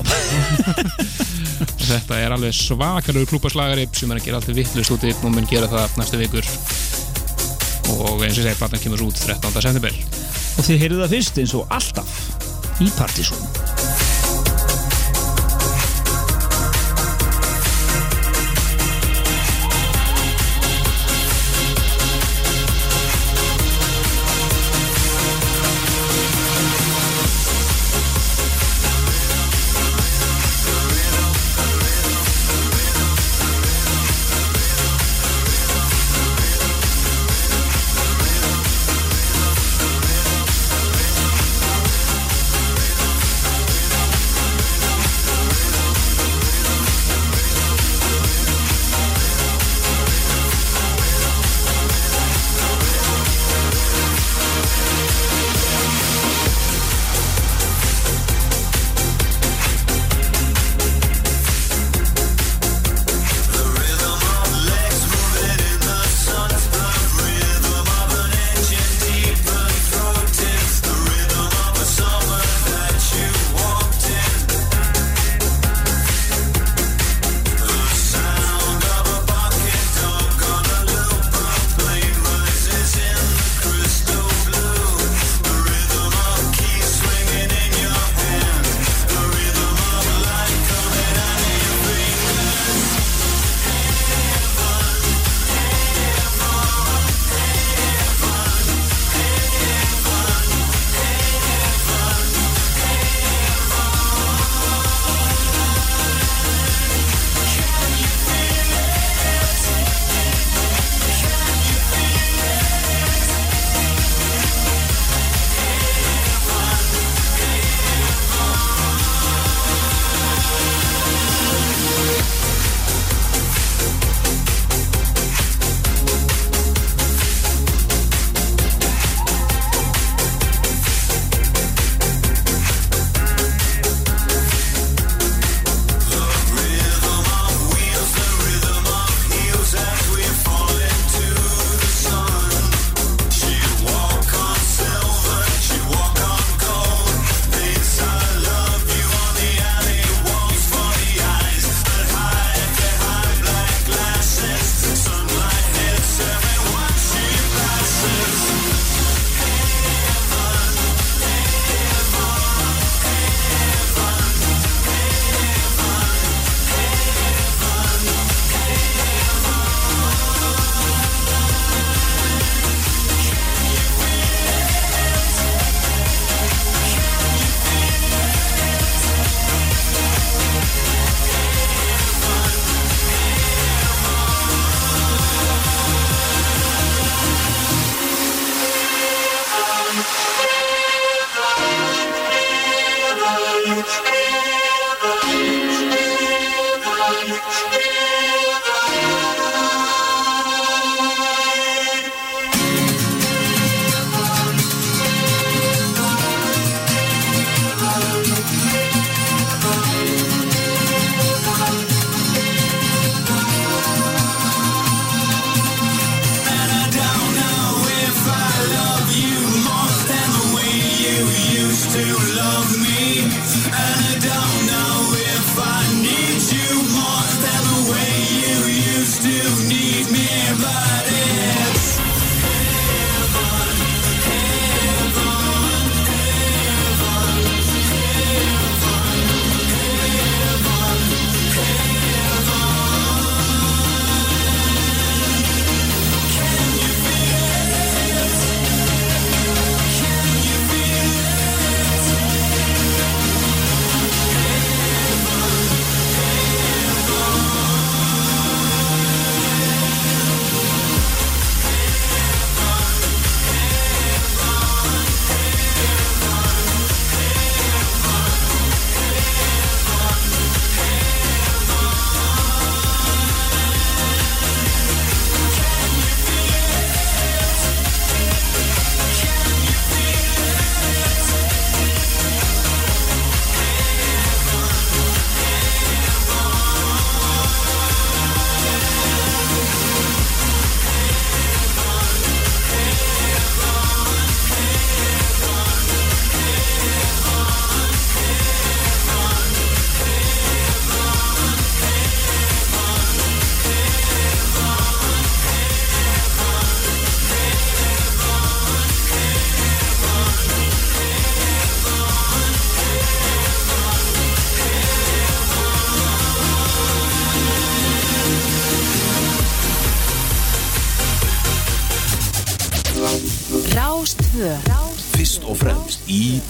þetta 1.89 2.19
er 2.19 2.35
alveg 2.35 2.55
svakalur 2.57 3.29
klúpaslagari 3.31 3.87
sem 3.95 4.11
er 4.13 4.21
að 4.21 4.27
gera 4.27 4.41
alltaf 4.41 4.57
vittlust 4.59 4.93
úti 4.97 5.13
og 5.15 5.31
mun 5.33 5.49
gera 5.49 5.71
það 5.71 5.97
næstu 6.01 6.21
vikur 6.21 6.49
og 7.91 8.23
eins 8.23 8.39
og 8.39 8.45
ég 8.45 8.47
segi, 8.47 8.59
platan 8.61 8.83
kemur 8.83 9.05
út 9.09 9.19
13. 9.19 9.51
september 9.59 10.01
og 10.59 10.67
þið 10.69 10.83
heyrðu 10.85 11.03
það 11.05 11.15
fyrst 11.17 11.43
eins 11.43 11.57
og 11.59 11.77
alltaf 11.81 12.17
í 12.83 12.91
Partizón 12.97 14.12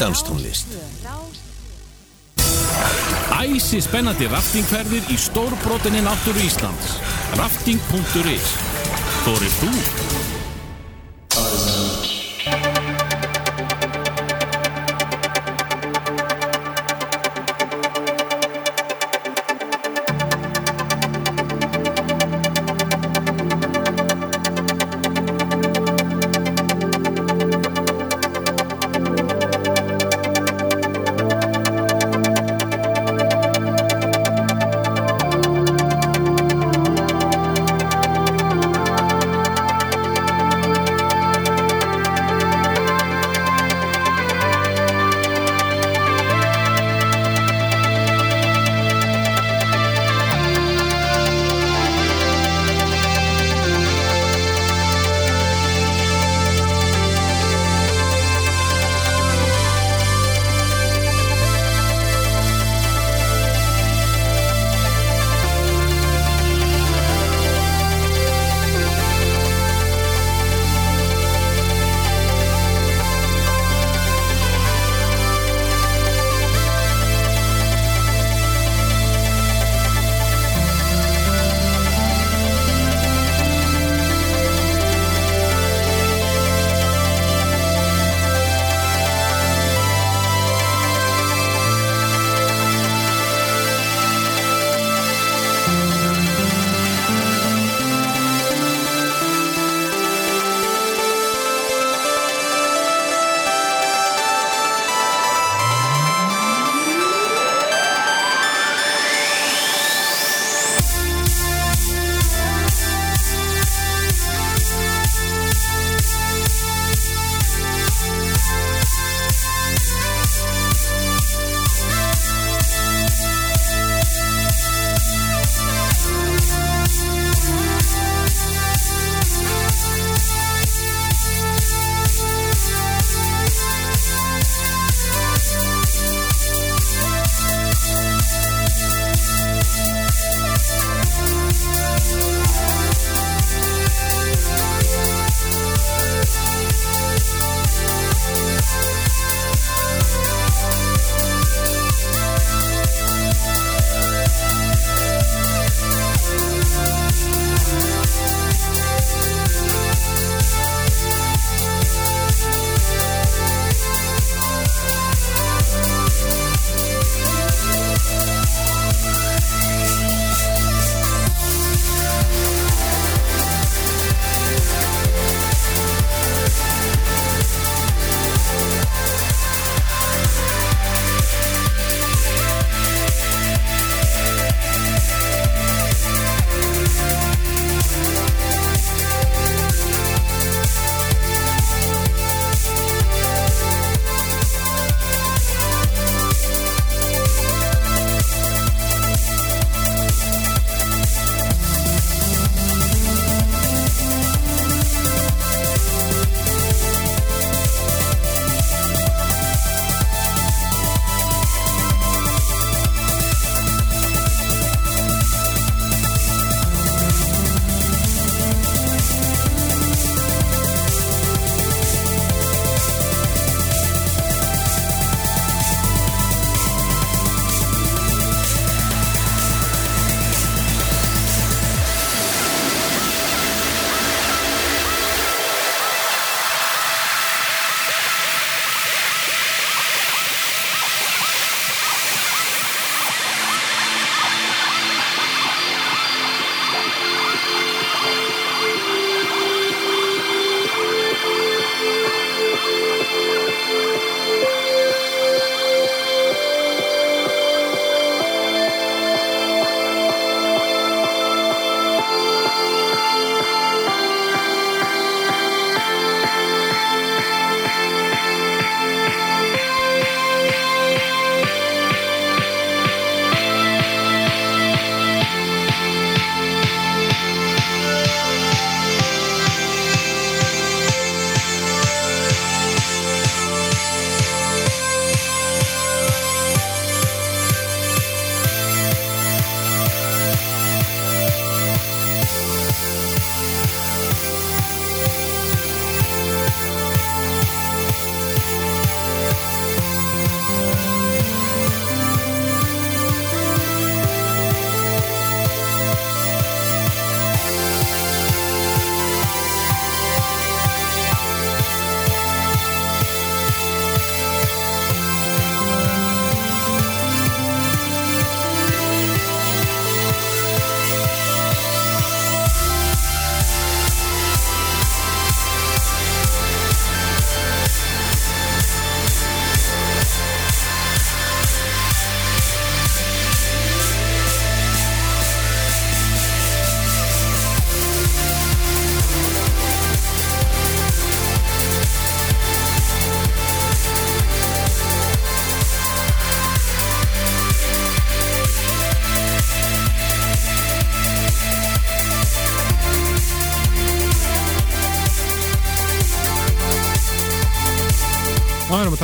danstónlist 0.03 0.74
Æsi 3.42 3.80
spennandi 3.82 4.26
raftingferðir 4.30 5.07
í 5.11 5.16
stórbrotinni 5.18 6.03
náttúru 6.05 6.42
Íslands. 6.46 6.96
Rafting.is 7.38 8.55
Þórið 9.26 9.61
þú? 9.61 10.12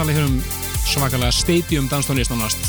Tala 0.08 0.22
hér 0.22 0.28
um 0.30 0.36
svakalega 0.88 1.32
stadium 1.36 1.88
danstónlist 1.90 2.30
nánast 2.32 2.62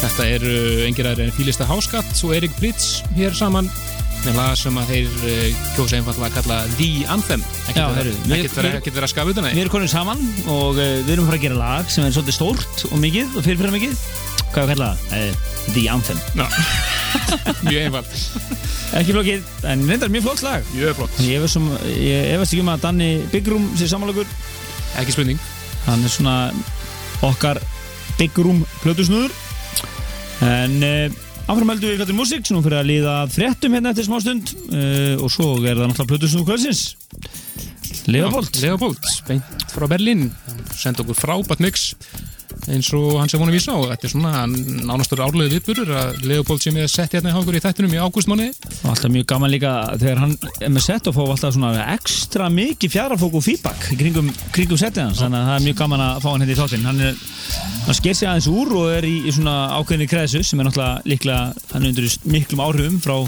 þetta 0.00 0.24
er 0.24 0.44
uh, 0.48 0.84
engir 0.86 1.04
aðri 1.10 1.26
en 1.26 1.34
Fílista 1.36 1.66
Háskatt 1.68 2.16
og 2.24 2.32
Erik 2.32 2.54
Pritz 2.56 3.02
hér 3.12 3.34
saman 3.36 3.68
með 4.24 4.38
lag 4.38 4.54
sem 4.56 4.78
að 4.80 4.88
þeir 4.88 5.10
uh, 5.28 5.58
kjósa 5.74 5.98
einfallega 5.98 6.30
að 6.30 6.36
kalla 6.38 6.58
The 6.78 6.88
Anthem 7.12 7.44
ekkert 7.68 8.88
vera 8.96 9.04
að 9.04 9.12
skafa 9.12 9.34
utan 9.34 9.50
Við 9.50 9.60
erum 9.66 9.74
konum 9.74 9.90
saman 9.92 10.22
og 10.48 10.78
uh, 10.80 10.86
við 11.04 11.12
erum 11.18 11.28
fara 11.28 11.36
að 11.40 11.44
gera 11.44 11.58
lag 11.60 11.92
sem 11.92 12.06
er 12.06 12.14
svolítið 12.16 12.38
stórt 12.38 12.86
og 12.88 13.02
mikið 13.04 13.36
og 13.36 13.44
fyrirfyrir 13.44 13.74
mikið. 13.76 14.04
Hvað 14.54 14.62
er 14.62 14.64
að 14.64 14.72
kalla? 14.72 14.90
Uh, 15.10 15.50
The 15.74 15.84
Anthem. 15.92 16.22
mjög 17.68 17.82
einfalt, 17.82 18.16
Ekki 18.96 19.12
flokkið, 19.14 19.44
en 19.70 19.84
reyndar 19.90 20.10
mjög 20.14 20.24
flott 20.30 20.46
lag. 20.46 20.64
mjög 20.72 20.96
flott 21.02 21.20
Ég 21.26 21.36
efast 21.42 21.60
um- 21.60 21.74
ég 21.92 22.32
efast 22.32 22.54
ekki 22.56 22.64
um 22.64 22.72
að 22.72 22.86
Danni 22.88 23.10
Bigrum 23.34 23.68
sé 23.76 23.90
samanlegur. 23.92 24.26
ekki 25.02 25.14
spurning 25.14 25.38
Hann 25.84 26.04
er 26.04 26.12
svona 26.12 26.36
okkar 27.24 27.60
Bigrum 28.18 28.62
plötusnúður. 28.82 29.32
En 30.44 30.76
uh, 30.84 31.22
áfram 31.48 31.72
heldum 31.74 31.92
við 31.92 32.02
fættir 32.02 32.18
músík 32.18 32.46
sem 32.46 32.56
nú 32.56 32.64
fyrir 32.64 32.80
að 32.80 32.90
líða 32.90 33.16
að 33.22 33.34
fréttum 33.36 33.76
hérna 33.76 33.92
eftir 33.94 34.08
smá 34.08 34.18
stund 34.22 34.54
uh, 34.70 35.14
og 35.20 35.32
svo 35.32 35.54
er 35.62 35.78
það 35.78 35.90
náttúrulega 35.90 36.10
plötusnúður 36.12 36.48
kvöldsins. 36.52 36.84
Leopold. 38.10 38.60
Leopold, 38.60 39.10
beint 39.28 39.66
frá 39.72 39.86
Berlín 39.88 40.28
senda 40.76 41.04
okkur 41.04 41.16
frábært 41.16 41.62
mix 41.64 41.92
eins 42.70 42.88
og 42.96 43.18
hann 43.20 43.30
sem 43.30 43.40
vonum 43.40 43.54
vísa 43.54 43.74
á. 43.74 43.78
Þetta 43.92 44.06
er 44.08 44.12
svona 44.12 44.44
nánastur 44.48 45.22
árlega 45.24 45.52
viðburur 45.52 45.92
að 45.98 46.24
Leopold 46.28 46.64
sem 46.64 46.78
ég 46.80 46.90
sett 46.92 47.16
hérna 47.16 47.32
í 47.32 47.36
hangur 47.36 47.58
í 47.58 47.62
þættinum 47.64 47.94
í 47.94 48.00
ágústmáni 48.00 48.48
Og 48.54 48.90
alltaf 48.92 49.12
mjög 49.12 49.26
gaman 49.32 49.52
líka 49.52 49.72
þegar 50.00 50.22
hann 50.22 50.34
er 50.58 50.72
með 50.72 50.86
set 50.86 51.10
og 51.10 51.16
fá 51.16 51.22
alltaf 51.24 51.54
svona 51.56 51.86
ekstra 51.94 52.48
mikið 52.52 52.94
fjarafók 52.94 53.38
og 53.38 53.44
feedback 53.44 53.88
kringum, 54.00 54.32
kringum 54.54 54.80
setið 54.80 55.08
hans. 55.08 55.22
Þannig 55.22 55.40
að 55.40 55.50
það 55.50 55.58
er 55.58 55.66
mjög 55.68 55.78
gaman 55.82 56.04
að 56.06 56.22
fá 56.24 56.28
hann 56.30 56.44
hérna 56.44 56.56
í 56.56 56.60
þáttinn. 56.60 56.88
Hann, 56.88 57.04
er, 57.10 57.22
hann 57.86 58.00
sker 58.00 58.18
sig 58.18 58.30
aðeins 58.30 58.50
úr 58.52 58.74
og 58.80 58.90
er 58.98 59.08
í, 59.08 59.14
í 59.28 59.34
svona 59.36 59.56
ákveðinni 59.78 60.10
kreðsu 60.10 60.44
sem 60.44 60.60
er 60.60 60.70
náttúrulega 60.70 61.08
líklega 61.08 61.72
hann 61.74 61.84
er 61.84 61.92
undir 61.92 62.18
miklum 62.36 62.64
áhrifum 62.64 63.00
frá 63.04 63.18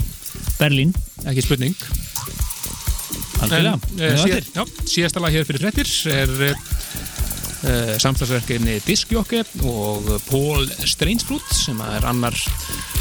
Berlín. 0.57 0.93
Ekki 1.25 1.45
spurning. 1.45 1.77
Algjörlega. 3.37 3.77
Eh, 4.01 4.71
síðasta 4.89 5.21
lag 5.21 5.33
hér 5.35 5.45
fyrir 5.45 5.61
frettir 5.61 5.91
er 6.09 6.31
uh, 6.49 6.61
samstagsverkefni 8.03 8.77
Diskjokke 8.85 9.41
og 9.65 10.07
Paul 10.27 10.67
Strangebrút 10.85 11.47
sem 11.55 11.79
er 11.81 12.05
annar 12.05 12.37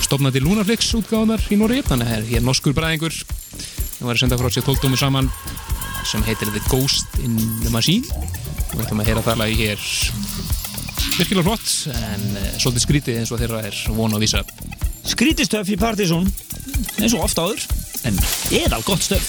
stofnandi 0.04 0.40
Lunaflix 0.40 0.94
útgáðunar 0.96 1.44
í 1.52 1.58
Nóri 1.60 1.82
þannig 1.84 2.14
að 2.16 2.30
hér 2.32 2.46
norskur 2.46 2.76
bræðingur 2.76 3.14
það 3.16 4.06
var 4.06 4.14
að 4.14 4.22
senda 4.22 4.40
frá 4.40 4.50
sér 4.52 4.66
tóltómi 4.66 5.00
saman 5.00 5.30
sem 6.06 6.22
heitir 6.26 6.50
The 6.54 6.62
Ghost 6.70 7.18
in 7.24 7.36
the 7.64 7.70
Machine. 7.74 8.06
Og 8.70 8.78
við 8.78 8.84
ætlum 8.86 9.02
að 9.02 9.10
heyra 9.10 9.24
það 9.26 9.40
lagi 9.42 9.56
hér. 9.62 9.86
Virkilega 11.16 11.46
flott 11.46 11.68
en 11.96 12.26
uh, 12.36 12.48
svolítið 12.60 12.84
skrítið 12.84 13.20
eins 13.22 13.32
og 13.32 13.40
þeirra 13.42 13.62
er 13.70 13.80
von 13.96 14.16
að 14.16 14.26
vísa. 14.26 14.42
Skrítistöf 15.06 15.70
í 15.72 15.78
Partizón 15.80 16.28
eins 17.00 17.14
og 17.14 17.24
ofta 17.26 17.46
áður 17.46 17.62
en 18.06 18.18
eðal 18.54 18.82
gott 18.86 19.06
stöf 19.06 19.24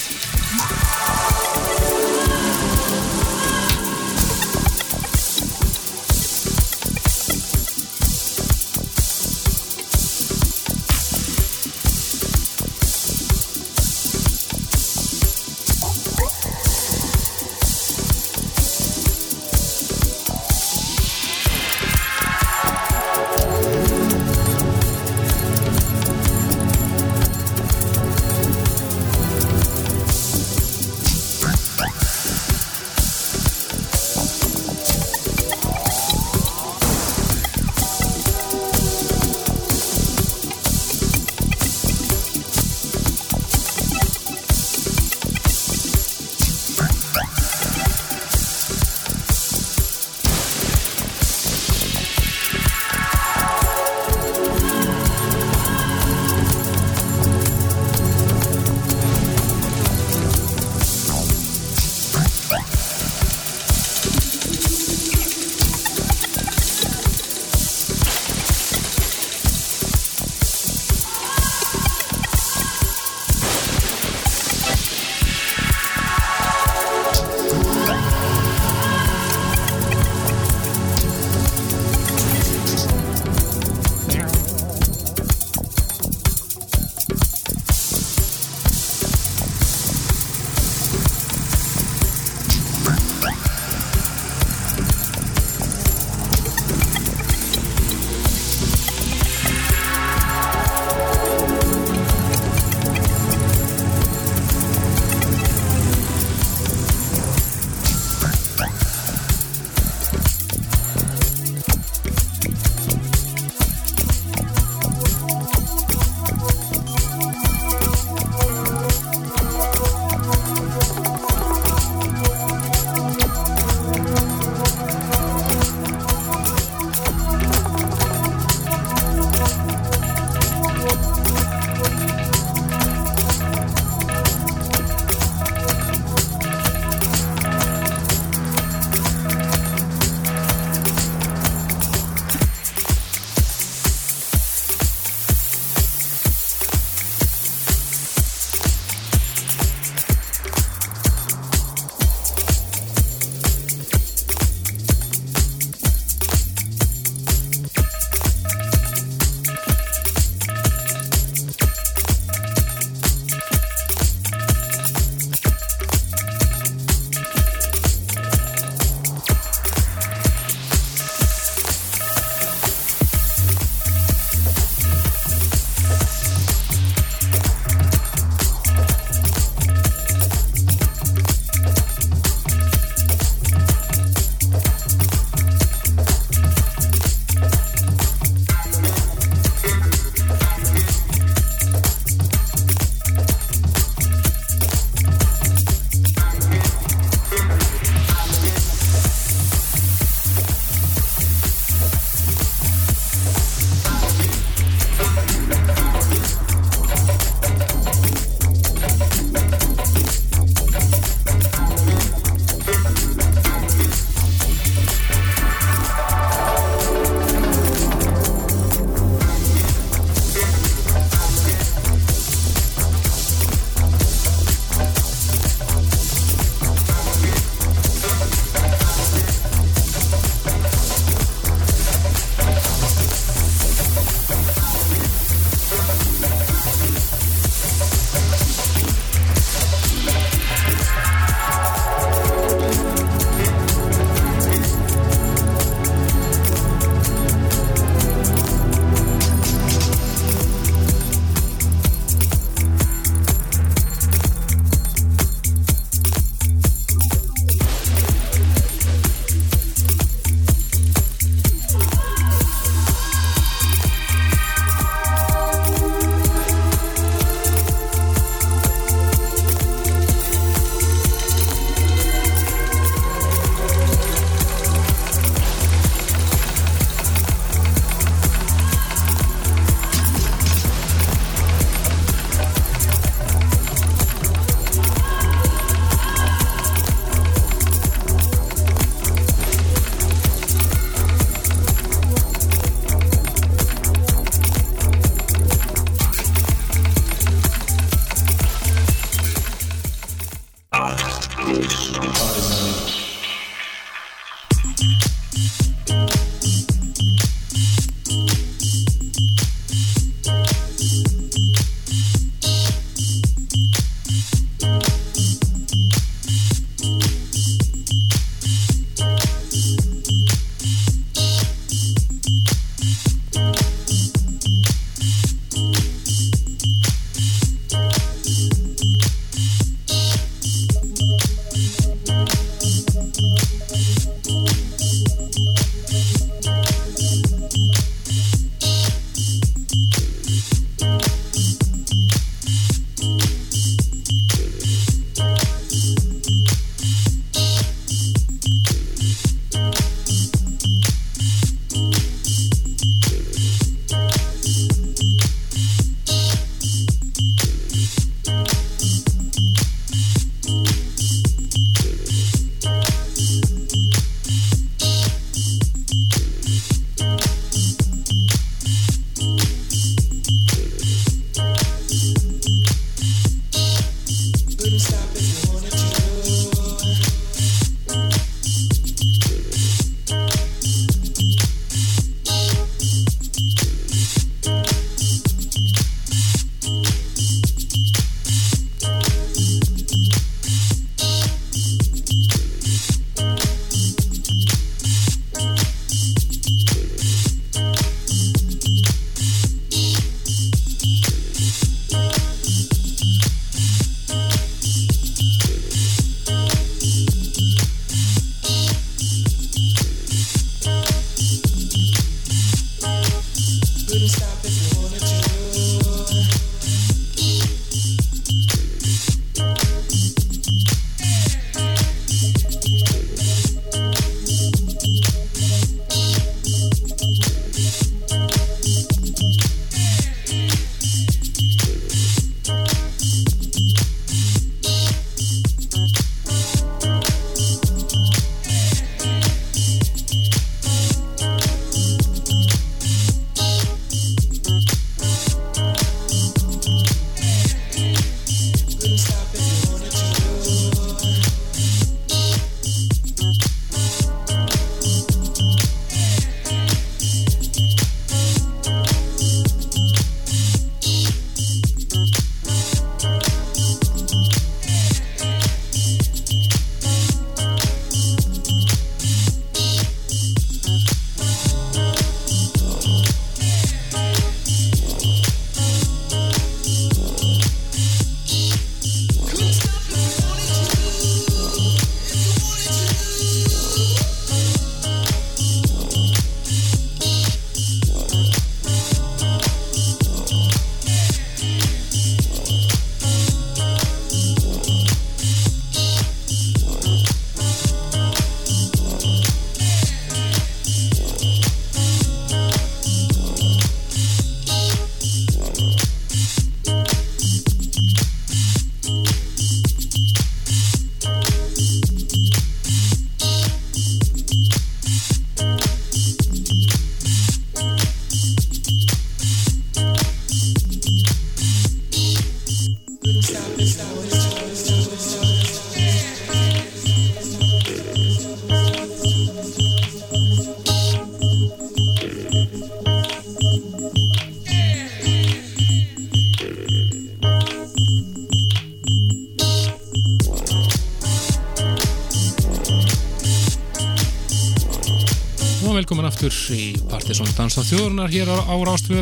í 547.18 547.26
Partiðsson 547.26 547.38
Dansa 547.38 547.62
þjóðurnar 547.66 548.12
hér 548.12 548.28
á, 548.30 548.36
á 548.46 548.54
Rástvö 548.62 549.00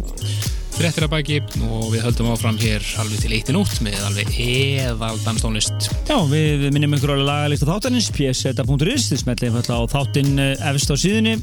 fréttir 0.77 1.05
að 1.05 1.11
baki 1.13 1.37
og 1.67 1.91
við 1.93 2.05
höldum 2.07 2.31
áfram 2.33 2.57
hér 2.61 2.85
alveg 3.03 3.21
til 3.21 3.33
eitt 3.37 3.51
í 3.51 3.55
nótt 3.57 3.81
með 3.85 3.99
alveg 4.09 4.31
eðal 4.41 5.19
danstónlist. 5.25 5.89
Já, 6.09 6.17
við, 6.31 6.65
minnum 6.73 6.97
ykkur 6.97 7.13
á 7.13 7.17
lagalista 7.21 7.69
þáttanins 7.69 8.09
pseta.is, 8.15 9.11
þið 9.11 9.21
smetlið 9.21 9.59
falla 9.59 9.81
á 9.85 9.93
þáttinn 9.93 10.41
eh, 10.41 10.65
efst 10.71 10.93
á 10.93 10.97
síðunni. 10.97 11.37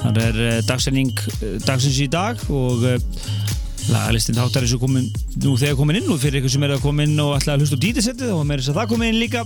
Þar 0.00 0.20
er 0.24 0.42
eh, 0.48 0.60
dagsending 0.66 1.14
eh, 1.14 1.56
dagsins 1.62 2.00
í 2.02 2.10
dag 2.10 2.42
og 2.50 2.86
lagalistin 3.92 4.38
þáttar 4.38 4.64
er 4.64 4.70
svo 4.70 4.80
komin 4.82 5.06
nú 5.44 5.54
þegar 5.60 5.78
komin 5.78 6.00
inn 6.00 6.10
og 6.10 6.18
fyrir 6.22 6.40
ykkur 6.40 6.56
sem 6.56 6.66
er 6.66 6.74
að 6.74 6.84
koma 6.88 7.06
inn 7.06 7.18
og 7.22 7.36
ætla 7.36 7.54
að 7.54 7.64
hlusta 7.64 7.78
á 7.78 7.84
dítisettið 7.84 8.34
og 8.34 8.46
meira 8.48 8.62
þess 8.64 8.72
að 8.72 8.80
það 8.80 8.92
komin 8.94 9.12
inn 9.12 9.20
líka 9.20 9.44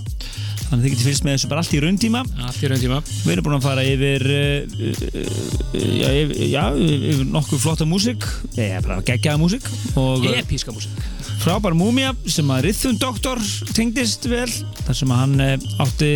þannig 0.69 0.79
að 0.79 0.83
þið 0.85 0.93
getur 0.93 1.07
fylgst 1.09 1.25
með 1.25 1.35
þessu 1.35 1.49
bara 1.51 1.63
allt 1.63 1.73
í 1.73 1.81
rauntíma 1.83 2.23
allt 2.45 2.61
í 2.61 2.69
raun 2.69 2.81
tíma 2.83 2.99
Við 3.09 3.31
erum 3.33 3.47
búin 3.47 3.57
að 3.57 3.65
fara 3.65 3.85
yfir, 3.89 4.25
uh, 4.29 4.89
uh, 4.89 5.37
já, 5.73 6.09
yfir, 6.09 6.35
já, 6.49 6.63
yfir 6.77 7.23
nokkuð 7.33 7.63
flotta 7.63 7.87
músík, 7.89 8.27
já, 8.57 8.77
bara 8.85 8.99
geggjaða 9.07 9.49
uh, 9.49 10.29
Epíska 10.35 10.75
músík 10.75 11.07
frábær 11.39 11.75
múmia 11.77 12.11
sem 12.27 12.47
að 12.51 12.67
Rithun 12.67 12.99
Doktor 12.99 13.39
tengdist 13.71 14.27
vel, 14.27 14.49
þar 14.83 14.97
sem 14.97 15.11
að 15.15 15.21
hann 15.21 15.43
átti, 15.79 16.11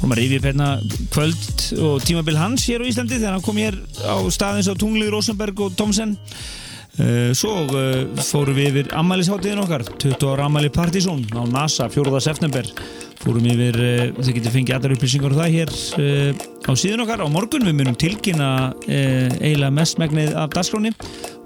kom 0.00 0.12
að 0.12 0.20
rifja 0.20 0.40
upp 0.40 0.48
hérna 0.50 0.70
kvöld 1.14 1.66
og 1.86 2.04
tímabil 2.04 2.38
hans 2.40 2.66
hér 2.66 2.82
á 2.82 2.88
Íslandi 2.90 3.20
þegar 3.20 3.36
hann 3.36 3.46
kom 3.46 3.60
hér 3.62 3.78
á 4.02 4.18
staðins 4.34 4.66
á 4.66 4.74
Tungli, 4.74 5.06
Rosenberg 5.14 5.62
og 5.62 5.78
Thomsen. 5.78 6.16
Uh, 6.96 7.30
svo 7.36 7.66
fórum 8.24 8.56
við 8.56 8.70
yfir 8.70 8.94
ammælisháttiðin 8.96 9.60
okkar 9.60 9.82
20 10.00 10.30
ára 10.32 10.46
ammæli 10.48 10.70
Partizón 10.72 11.26
á 11.36 11.44
NASA 11.44 11.90
4. 11.92 12.20
september 12.24 12.64
fórum 13.26 13.48
yfir, 13.50 13.78
uh, 13.82 14.02
þið 14.22 14.38
getur 14.38 14.54
fengið 14.54 14.78
allar 14.78 14.96
upplýsingar 14.96 15.34
og 15.34 15.40
það 15.42 15.54
hér 15.56 15.74
uh, 15.76 16.44
á 16.66 16.72
síðun 16.78 17.04
okkar. 17.04 17.24
Á 17.26 17.28
morgun, 17.36 17.68
við 17.68 17.78
munum 17.80 17.98
tilkynna 18.00 18.50
uh, 18.72 19.38
eiginlega 19.40 19.72
mestmegnið 19.76 20.36
af 20.38 20.52
dagskráni 20.56 20.94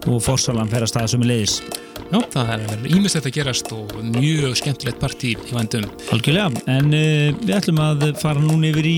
og 0.07 0.21
fórsalan 0.25 0.71
fer 0.71 0.87
að 0.87 0.93
staða 0.95 1.13
sem 1.13 1.25
er 1.27 1.33
leiðis 1.35 1.61
Já, 2.11 2.19
það 2.33 2.49
er 2.55 2.87
ímislegt 2.91 3.29
að 3.29 3.35
gerast 3.37 3.69
og 3.77 3.93
mjög 4.17 4.57
skemmtilegt 4.59 4.99
partí 5.03 5.35
í 5.37 5.53
vandum 5.55 5.85
algjörlega, 6.11 6.65
en 6.73 6.89
við 6.91 7.53
ætlum 7.55 7.79
að 7.85 8.09
fara 8.19 8.43
núna 8.43 8.73
yfir 8.73 8.89
í 8.89 8.97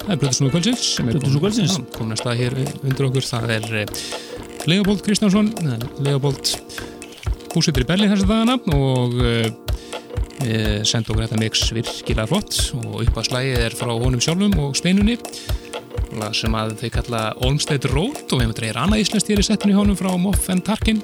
Það 0.00 0.14
er 0.14 0.20
Blöðursnúi 0.20 0.50
Kvöldsins. 0.50 0.84
Sem 0.96 1.08
er. 1.10 1.18
Já, 1.20 1.82
komin 1.94 2.16
að 2.16 2.20
stað 2.22 2.38
hér 2.40 2.54
undir 2.64 3.06
okkur. 3.06 3.26
Það 3.26 3.50
er 3.56 3.66
eh, 3.82 3.90
Leopold 4.70 5.02
Kristjánsson 5.04 5.50
eh, 5.60 5.84
Leopold 6.06 6.54
búsettur 7.52 7.84
í 7.84 7.88
Berlín 7.88 8.12
þessa 8.12 8.28
dagana 8.30 8.56
og 8.74 9.18
senda 10.40 11.12
okkur 11.12 11.26
þetta 11.26 11.40
mix 11.40 11.66
virkilega 11.76 12.28
flott 12.30 12.60
og 12.78 13.02
upp 13.04 13.18
að 13.20 13.26
slægið 13.28 13.64
er 13.66 13.76
frá 13.76 13.90
honum 13.92 14.22
sjálfum 14.24 14.54
og 14.62 14.78
steinunni 14.78 15.18
sem 16.34 16.54
að 16.56 16.74
þau 16.80 16.88
kalla 16.96 17.20
Olmsted 17.46 17.86
Road 17.92 18.24
og 18.30 18.40
við 18.40 18.46
hefum 18.46 18.56
dreigir 18.58 18.80
annað 18.82 19.04
íslenskt 19.04 19.30
hér 19.30 19.42
í 19.42 19.46
settinu 19.46 19.76
honum 19.78 19.98
frá 19.98 20.10
Moff 20.18 20.48
and 20.52 20.64
Tarkin. 20.66 21.02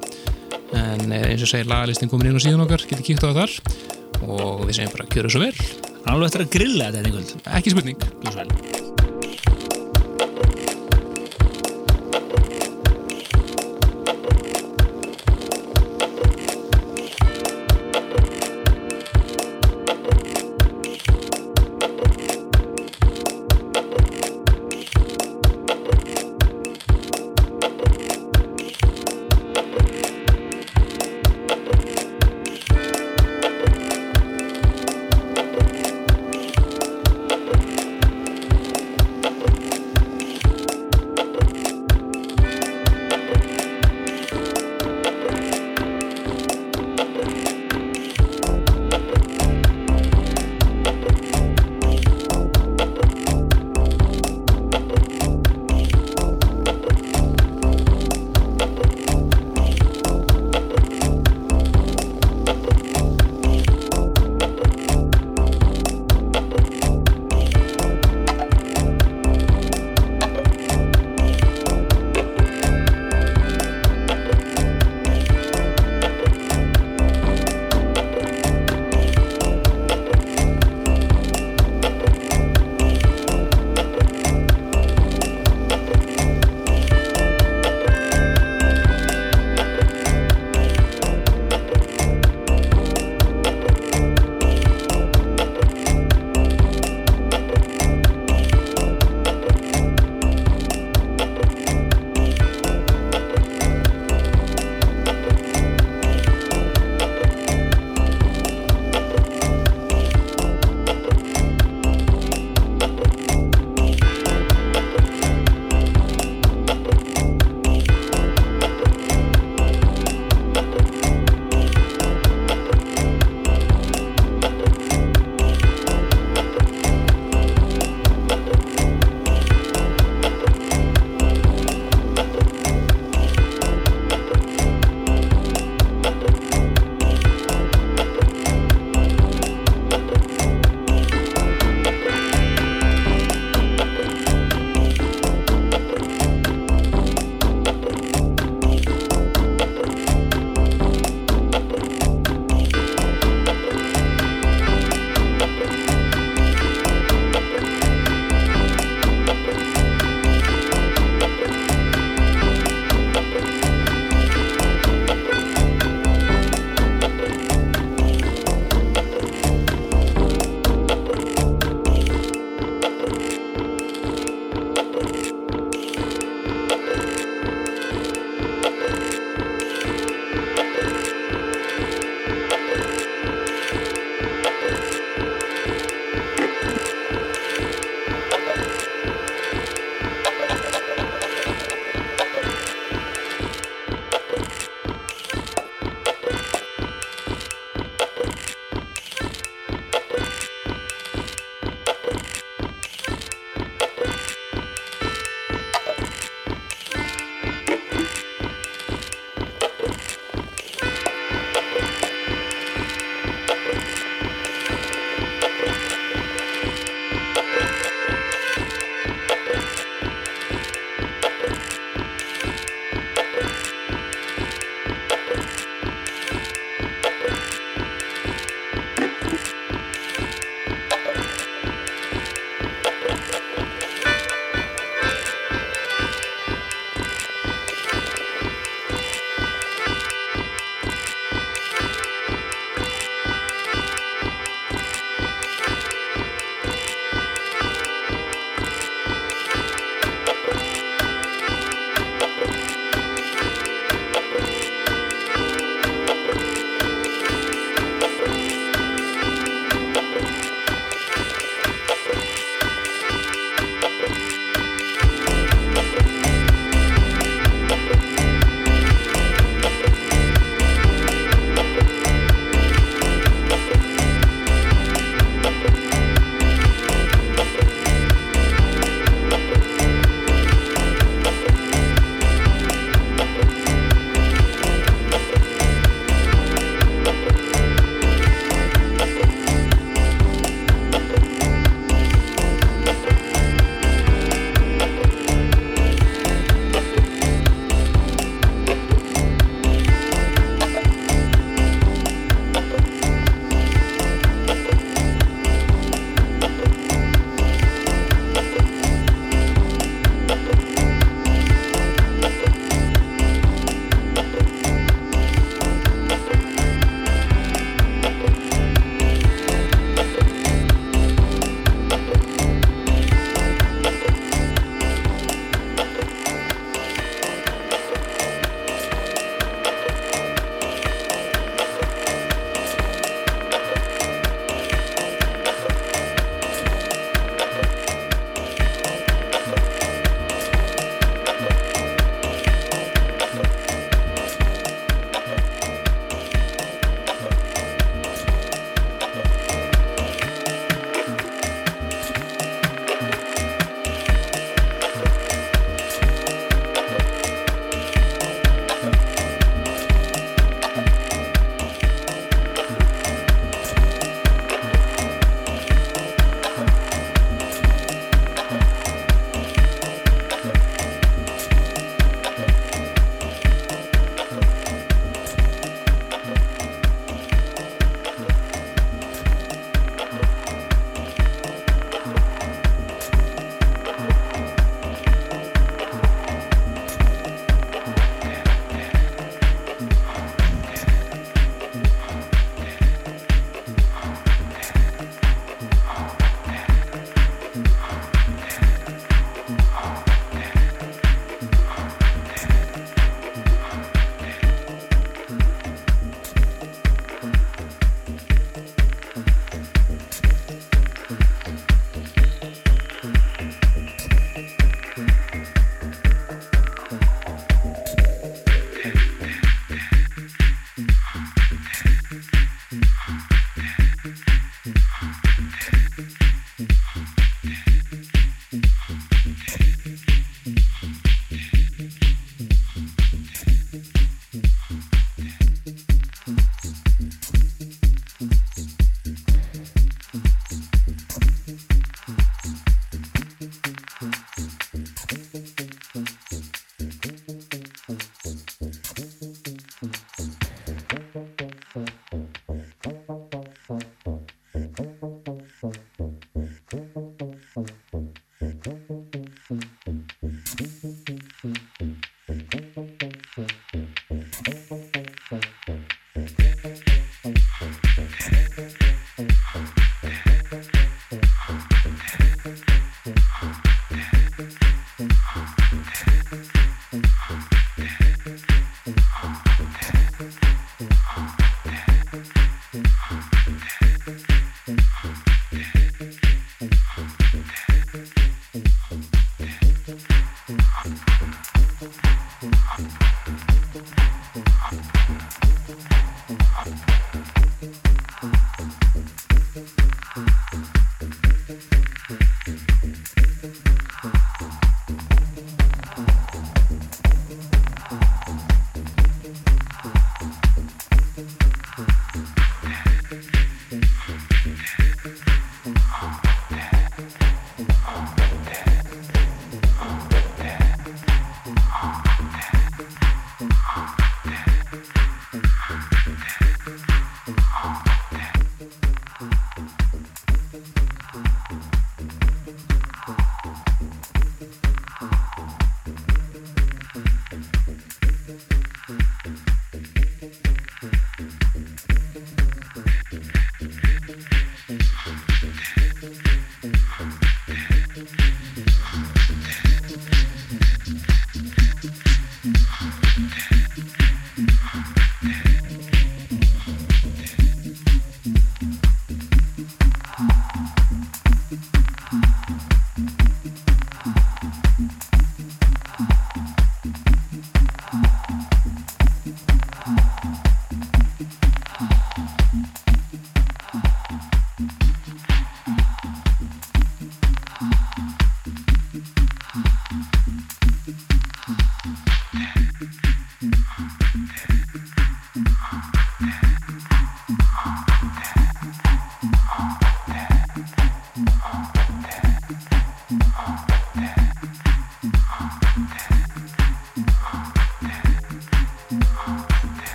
En 0.75 1.11
eh, 1.11 1.29
eins 1.31 1.45
og 1.45 1.51
segir 1.51 1.69
lagalistin 1.69 2.11
komin 2.11 2.31
inn 2.31 2.39
á 2.39 2.43
síðan 2.43 2.65
okkar 2.65 2.83
getur 2.89 3.05
kíkt 3.07 3.23
á 3.23 3.31
þar 3.31 3.55
og 4.27 4.65
við 4.65 4.79
segjum 4.79 4.97
bara 4.97 5.07
kjöru 5.13 5.31
svo 5.31 5.45
vel. 5.45 5.53
Alveg 6.07 6.27
eftir 6.29 6.45
að 6.45 6.51
grilla 6.57 6.91
þetta 6.91 7.07
einhvern 7.07 7.55
ekki 7.59 7.75
spurning 7.75 8.85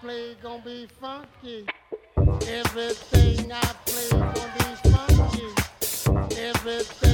play 0.00 0.34
gonna 0.42 0.62
be 0.62 0.86
funky. 1.00 1.66
Everything 2.48 3.52
I 3.52 3.74
play 3.86 4.10
gonna 4.10 4.52
be 4.58 4.90
funky. 4.90 6.40
Everything. 6.40 7.09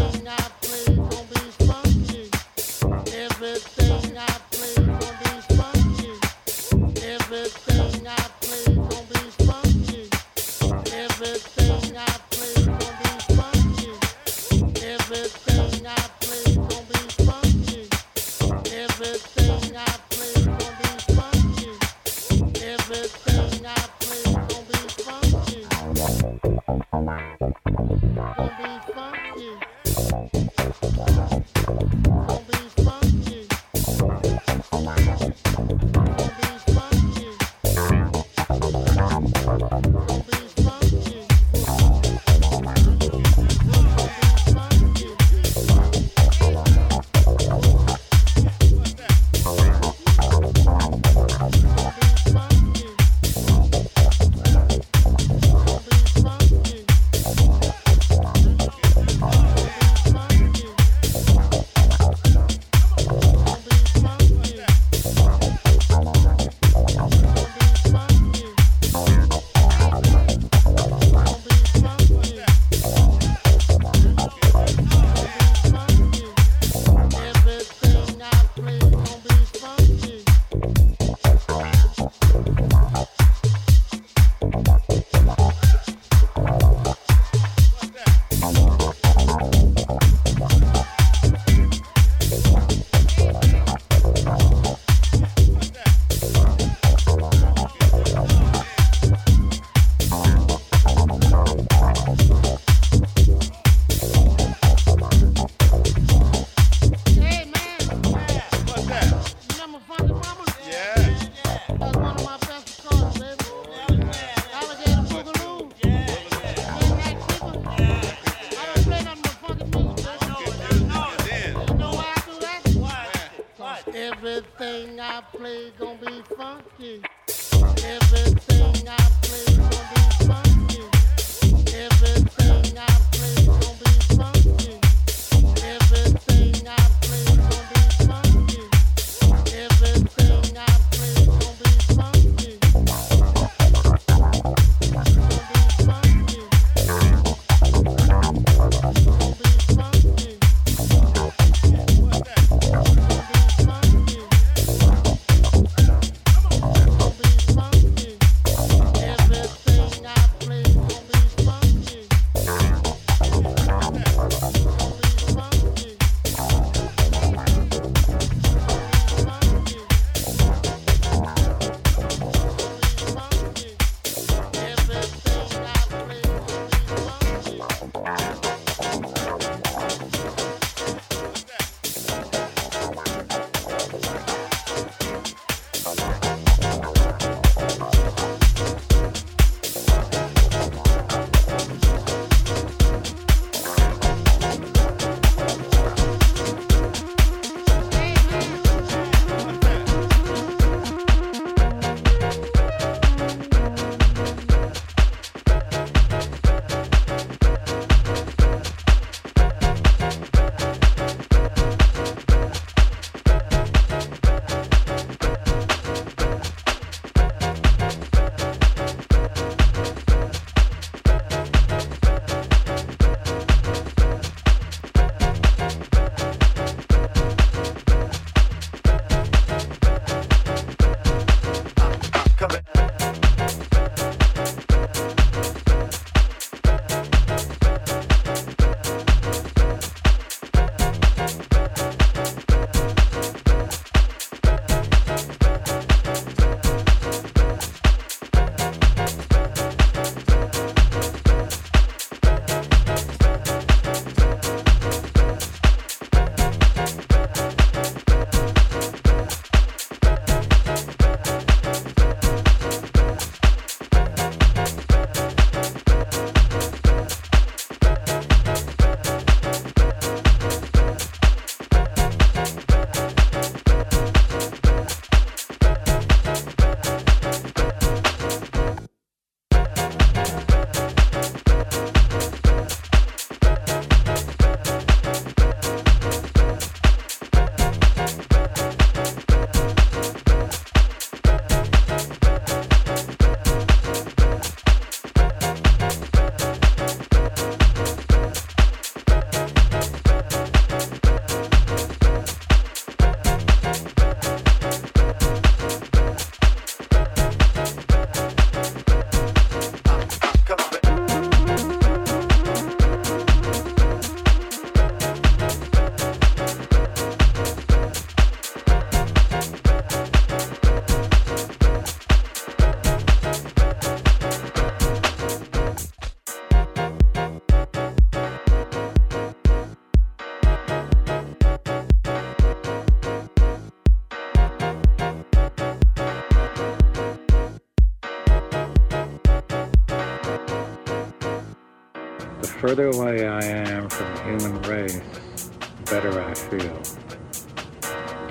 Further 342.67 342.89
away 342.89 343.29
I 343.29 343.45
am 343.45 343.89
from 343.89 344.13
the 344.13 344.23
human 344.25 344.61
race, 344.63 344.99
the 344.99 345.83
better 345.89 346.21
I 346.21 346.35
feel. 346.35 346.83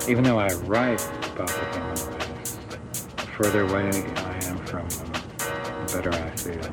Even 0.09 0.25
though 0.25 0.39
I 0.39 0.53
write 0.65 1.01
about 1.31 1.47
the 1.47 1.65
human 1.71 1.95
race, 2.19 2.57
the 3.15 3.27
further 3.37 3.61
away 3.61 3.87
I 4.17 4.35
am 4.47 4.57
from 4.65 4.89
them, 4.89 5.11
the 5.85 5.93
better 5.93 6.11
I 6.11 6.29
feel. 6.35 6.69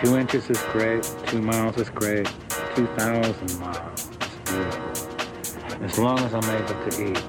Two 0.00 0.16
inches 0.16 0.48
is 0.48 0.62
great, 0.70 1.02
two 1.26 1.42
miles 1.42 1.76
is 1.76 1.90
great, 1.90 2.30
two 2.76 2.86
thousand 2.96 3.58
miles 3.58 4.00
is 4.00 4.08
beautiful. 4.44 5.82
As 5.82 5.98
long 5.98 6.20
as 6.20 6.34
I'm 6.34 6.48
able 6.54 6.88
to 6.88 7.10
eat. 7.10 7.24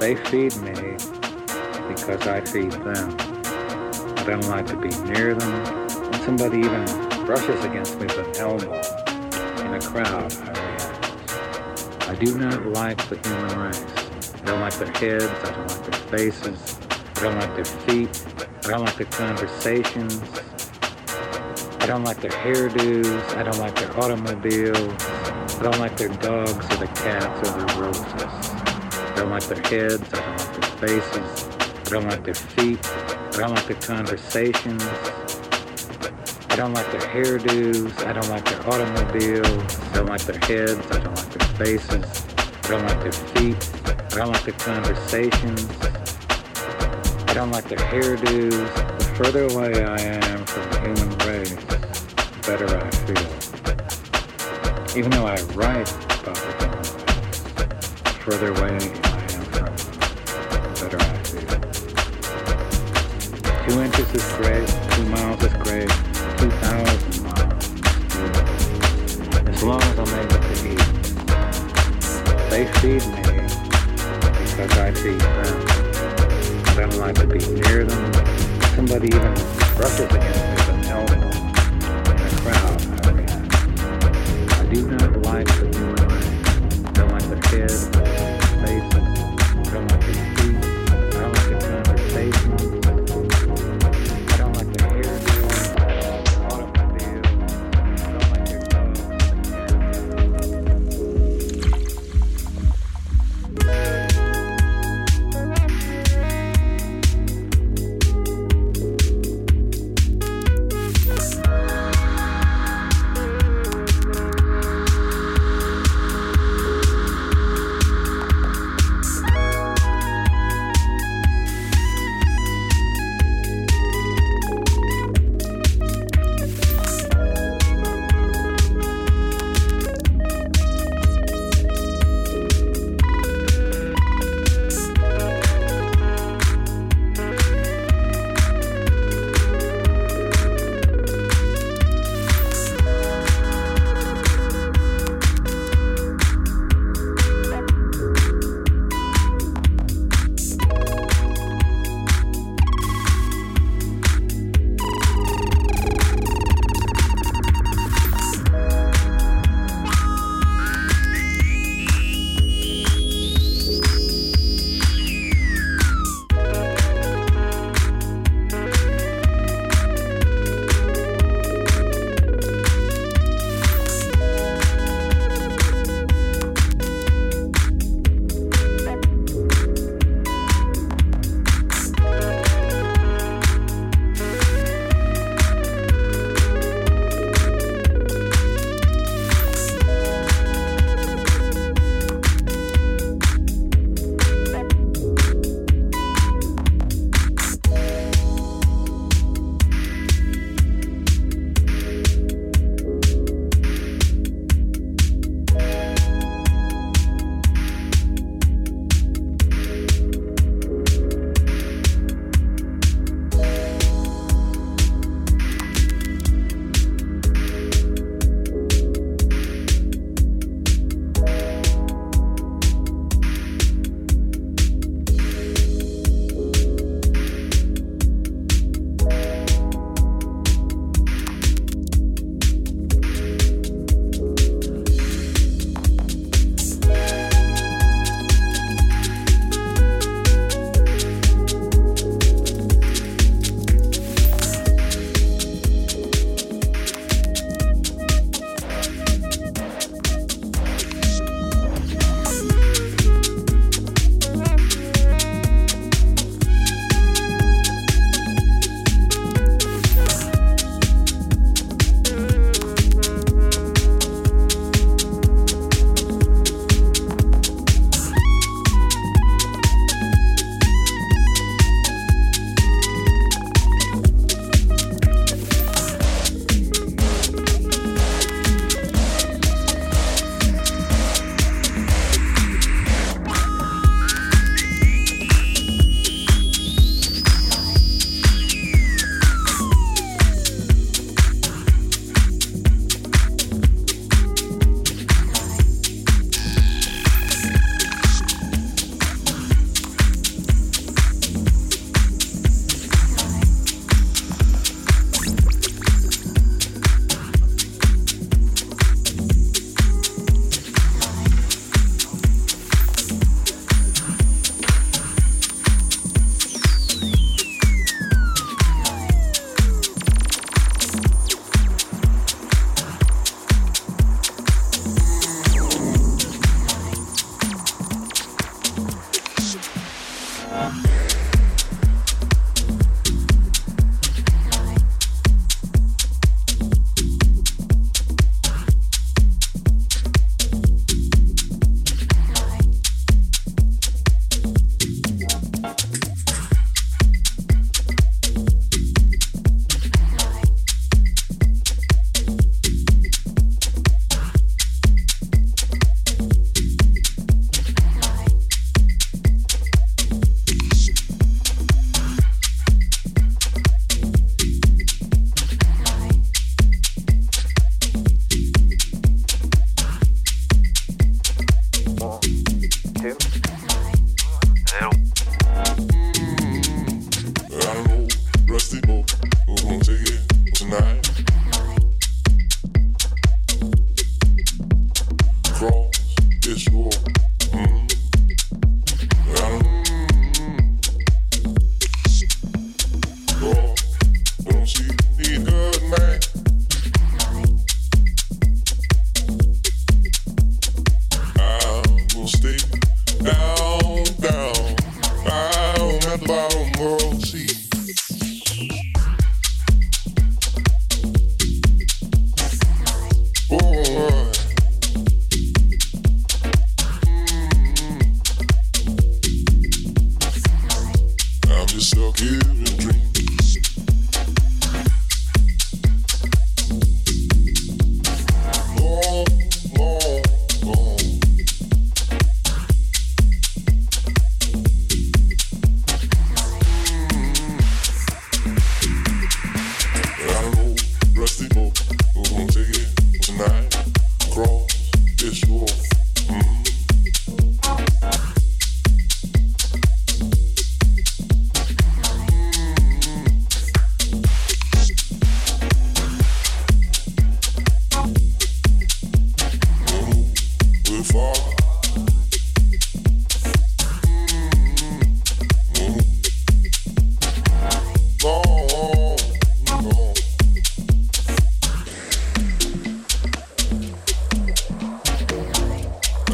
They 0.00 0.14
feed 0.30 0.56
me 0.62 0.96
because 1.86 2.26
I 2.26 2.40
feed 2.40 2.72
them. 2.72 3.14
I 4.16 4.24
don't 4.24 4.48
like 4.48 4.66
to 4.68 4.76
be 4.78 4.88
near 5.12 5.34
them. 5.34 5.81
Somebody 6.24 6.58
even 6.58 6.84
brushes 7.26 7.64
against 7.64 7.98
me 7.98 8.06
with 8.06 8.18
an 8.18 8.36
elbow 8.36 8.72
in 9.66 9.74
a 9.74 9.80
crowd, 9.80 10.32
I 10.32 10.50
react. 10.52 12.08
I 12.08 12.14
do 12.14 12.38
not 12.38 12.64
like 12.66 12.96
the 13.08 13.16
human 13.16 13.58
race. 13.58 13.84
I 14.40 14.44
don't 14.44 14.60
like 14.60 14.74
their 14.74 14.92
heads. 14.92 15.24
I 15.24 15.50
don't 15.50 15.68
like 15.68 15.84
their 15.84 16.18
faces. 16.18 16.78
I 17.16 17.22
don't 17.22 17.38
like 17.40 17.54
their 17.56 17.64
feet. 17.64 18.26
I 18.64 18.68
don't 18.68 18.84
like 18.84 18.96
their 18.96 19.06
conversations. 19.06 20.22
I 21.80 21.86
don't 21.86 22.04
like 22.04 22.20
their 22.20 22.30
hairdos. 22.30 23.36
I 23.36 23.42
don't 23.42 23.58
like 23.58 23.74
their 23.74 23.98
automobiles. 23.98 25.02
I 25.58 25.62
don't 25.62 25.78
like 25.80 25.96
their 25.96 26.08
dogs 26.08 26.64
or 26.72 26.76
their 26.76 26.94
cats 26.94 27.50
or 27.50 27.58
their 27.58 27.82
roses. 27.82 28.12
I 28.12 29.12
don't 29.16 29.30
like 29.30 29.44
their 29.48 29.62
heads. 29.62 30.14
I 30.14 30.20
don't 30.20 30.38
like 30.38 30.78
their 30.78 30.88
faces. 30.88 31.48
I 31.86 31.90
don't 31.90 32.08
like 32.08 32.24
their 32.24 32.34
feet. 32.34 32.78
I 32.86 33.30
don't 33.38 33.54
like 33.54 33.66
their 33.66 33.80
conversations. 33.80 34.84
I 36.52 36.56
don't 36.56 36.74
like 36.74 36.90
their 36.92 37.00
hairdos. 37.00 38.04
I 38.06 38.12
don't 38.12 38.28
like 38.28 38.44
their 38.44 38.60
automobiles. 38.68 39.78
I 39.88 39.94
don't 39.94 40.06
like 40.06 40.20
their 40.20 40.38
heads. 40.40 40.86
I 40.90 40.98
don't 40.98 41.16
like 41.16 41.30
their 41.30 41.48
faces. 41.56 42.04
I 42.64 42.68
don't 42.68 42.86
like 42.86 43.00
their 43.00 43.12
feet. 43.12 43.56
I 43.86 44.16
don't 44.18 44.30
like 44.30 44.44
their 44.44 44.58
conversations. 44.58 45.66
I 47.26 47.32
don't 47.32 47.50
like 47.50 47.66
their 47.70 47.78
hairdos. 47.78 48.68
The 48.98 49.04
further 49.16 49.44
away 49.44 49.82
I 49.82 49.98
am 49.98 50.44
from 50.44 50.68
the 50.68 50.80
human 50.80 51.08
race, 51.26 51.54
the 51.54 52.42
better 52.46 52.68
I 52.68 52.90
feel. 53.06 53.30
Even 54.98 55.10
though 55.12 55.24
I 55.24 55.40
write 55.54 55.90
about 56.20 56.36
the 56.36 56.52
human 56.60 56.76
race, 56.76 57.80
the 58.04 58.12
further 58.20 58.50
away 58.50 58.76
I 58.76 59.16
am 59.32 59.44
from 59.48 59.64
them, 59.64 59.74
the 60.68 60.84
better 60.84 61.00
I 61.00 61.16
feel. 61.24 61.48
Two 63.66 63.76
inches 63.80 64.08
is 64.14 64.26
great, 64.34 64.68
two 64.90 65.04
miles 65.08 65.42
is 65.42 65.54
great, 65.62 65.90
two 66.42 66.50
thousand 66.50 67.22
miles. 67.22 67.64
As 69.46 69.62
long 69.62 69.80
as 69.80 69.98
I'm 70.00 70.12
able 70.18 70.40
to 70.42 70.54
eat. 70.70 70.82
They 72.50 72.64
feed 72.80 73.04
me 73.06 73.22
because 74.42 74.72
I 74.76 74.90
feed 74.92 75.20
them. 75.20 75.56
I 76.66 76.70
don't 76.80 76.98
like 76.98 77.14
to 77.16 77.26
be 77.28 77.38
near 77.38 77.84
them. 77.84 78.12
Somebody 78.74 79.06
even 79.06 79.34
brushes 79.76 80.10
against 80.10 80.56
me 80.56 80.61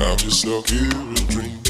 I'm 0.00 0.16
just 0.16 0.42
stuck 0.42 0.68
here 0.68 0.90
in 0.92 1.14
dreams. 1.26 1.58
I 1.66 1.68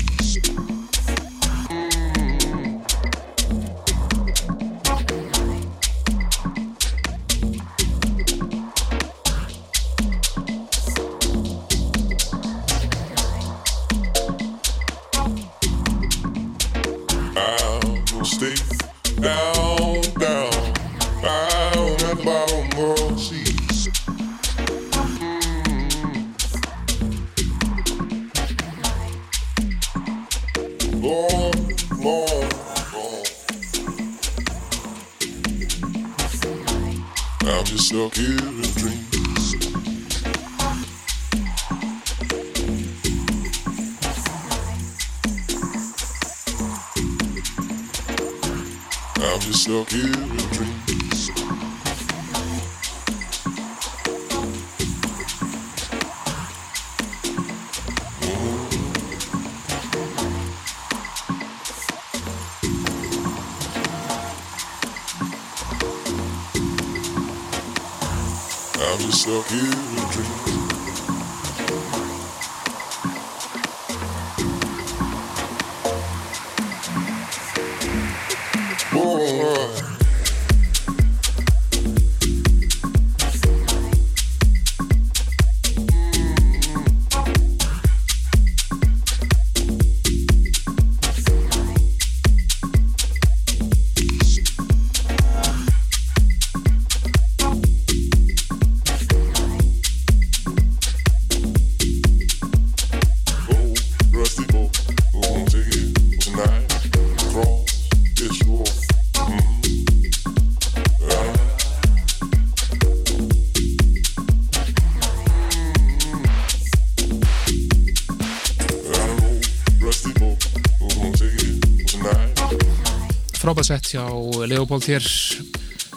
frábæð 123.59 123.75
sett 123.75 123.89
hjá 123.91 124.05
Leopold 124.47 124.85
hér 124.87 125.03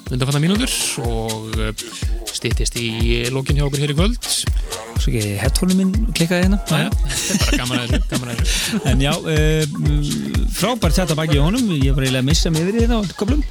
undanfanna 0.09 0.39
mínútur 0.41 0.71
og 1.05 1.51
stýttist 2.33 2.77
í 2.81 3.29
lókin 3.29 3.59
hjá 3.59 3.67
okkur 3.67 3.83
hér 3.83 3.91
í 3.93 3.97
kvöld. 3.99 4.29
Svo 4.97 5.11
ekki 5.11 5.35
headphone 5.37 5.75
minn 5.77 5.91
klikkaði 6.09 6.47
hérna? 6.47 6.57
Þetta 6.65 7.35
er 7.35 7.43
bara 7.43 7.59
gaman 7.61 7.81
að 7.83 7.93
þessu, 7.93 8.07
gaman 8.09 8.31
að 8.33 8.89
En 8.89 9.03
já, 9.05 9.11
uh, 9.13 10.47
frábært 10.57 10.97
þetta 11.03 11.17
baki 11.19 11.37
í 11.37 11.43
honum. 11.43 11.69
Ég 11.77 11.93
var 11.93 12.07
eiginlega 12.07 12.25
að 12.25 12.31
missa 12.31 12.53
mig 12.53 12.65
yfir 12.65 12.79
þetta 12.79 12.97
á 12.97 13.19
köflum. 13.19 13.45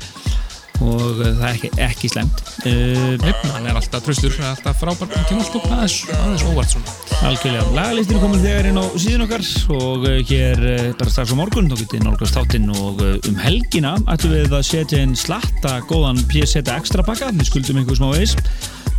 Og 0.81 1.07
uh, 1.07 1.23
það 1.29 1.47
er 1.47 1.53
ekki, 1.53 1.71
ekki 1.87 2.11
slemt 2.11 2.43
uh, 2.65 3.15
Neip, 3.21 3.47
hann 3.53 3.71
er 3.71 3.79
alltaf 3.79 4.03
tröstur, 4.09 4.35
alltaf 4.43 4.83
frábært 4.83 5.15
alltaf 5.21 5.71
aðeins, 5.71 6.01
aðeins 6.17 6.49
óvart 6.51 6.75
svona 6.75 7.00
Algjörlega, 7.21 7.65
lagalistin 7.77 8.17
er 8.17 8.23
komin 8.23 8.41
þegar 8.41 8.67
inn 8.71 8.81
á 8.81 8.85
síðan 8.97 9.25
okkar 9.27 9.43
og 9.77 10.05
uh, 10.09 10.15
hér 10.25 10.63
uh, 10.65 10.85
bara 10.97 11.13
strax 11.13 11.35
á 11.35 11.37
morgun 11.37 11.69
þá 11.69 11.77
getið 11.83 12.05
nálgast 12.07 12.39
þáttinn 12.39 12.71
og 12.73 13.03
uh, 13.05 13.17
um 13.29 13.37
helgina 13.43 13.93
ætlum 14.09 14.33
við 14.39 14.57
að 14.57 14.65
setja 14.71 15.03
inn 15.05 15.13
slatta 15.19 15.77
góðan 15.91 16.23
PSZ 16.31 16.65
extra 16.73 17.05
pakka, 17.05 17.29
við 17.37 17.51
skuldum 17.51 17.83
einhver 17.83 18.01
smá 18.01 18.09
veis 18.15 18.37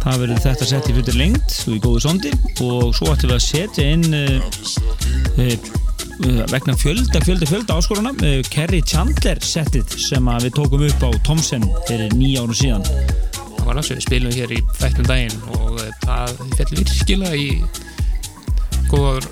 það 0.01 0.23
verður 0.23 0.41
þetta 0.45 0.69
sett 0.69 0.89
í 0.89 0.95
fyrir 0.97 1.17
lengt 1.17 1.57
og 1.65 1.73
í 1.75 1.81
góðu 1.81 2.03
sondi. 2.05 2.31
Og 2.65 2.93
svo 2.97 3.11
ætlum 3.11 3.33
við 3.33 3.37
að 3.37 3.43
setja 3.47 3.87
inn 3.95 4.05
uh, 4.17 4.37
uh, 5.41 6.45
vegna 6.51 6.77
fjölda, 6.77 7.21
fjölda, 7.25 7.49
fjölda 7.49 7.77
áskoruna 7.77 8.13
uh, 8.17 8.39
Kerry 8.53 8.81
Chandler 8.85 9.41
settið 9.45 9.97
sem 9.97 10.31
við 10.45 10.55
tókum 10.57 10.85
upp 10.87 11.05
á 11.05 11.09
Thomsen 11.27 11.65
fyrir 11.89 12.13
nýja 12.17 12.45
árum 12.45 12.57
síðan. 12.57 12.85
Það 13.61 13.67
var 13.67 13.77
alveg, 13.77 13.97
við 13.97 14.05
spilum 14.07 14.33
hér 14.33 14.53
í 14.55 14.59
þættum 14.79 15.05
daginn 15.05 15.35
og 15.53 15.75
eh, 15.83 15.91
það 16.01 16.39
fell 16.57 16.69
virkilega 16.79 17.37
í 17.37 17.49
góðar 18.91 19.27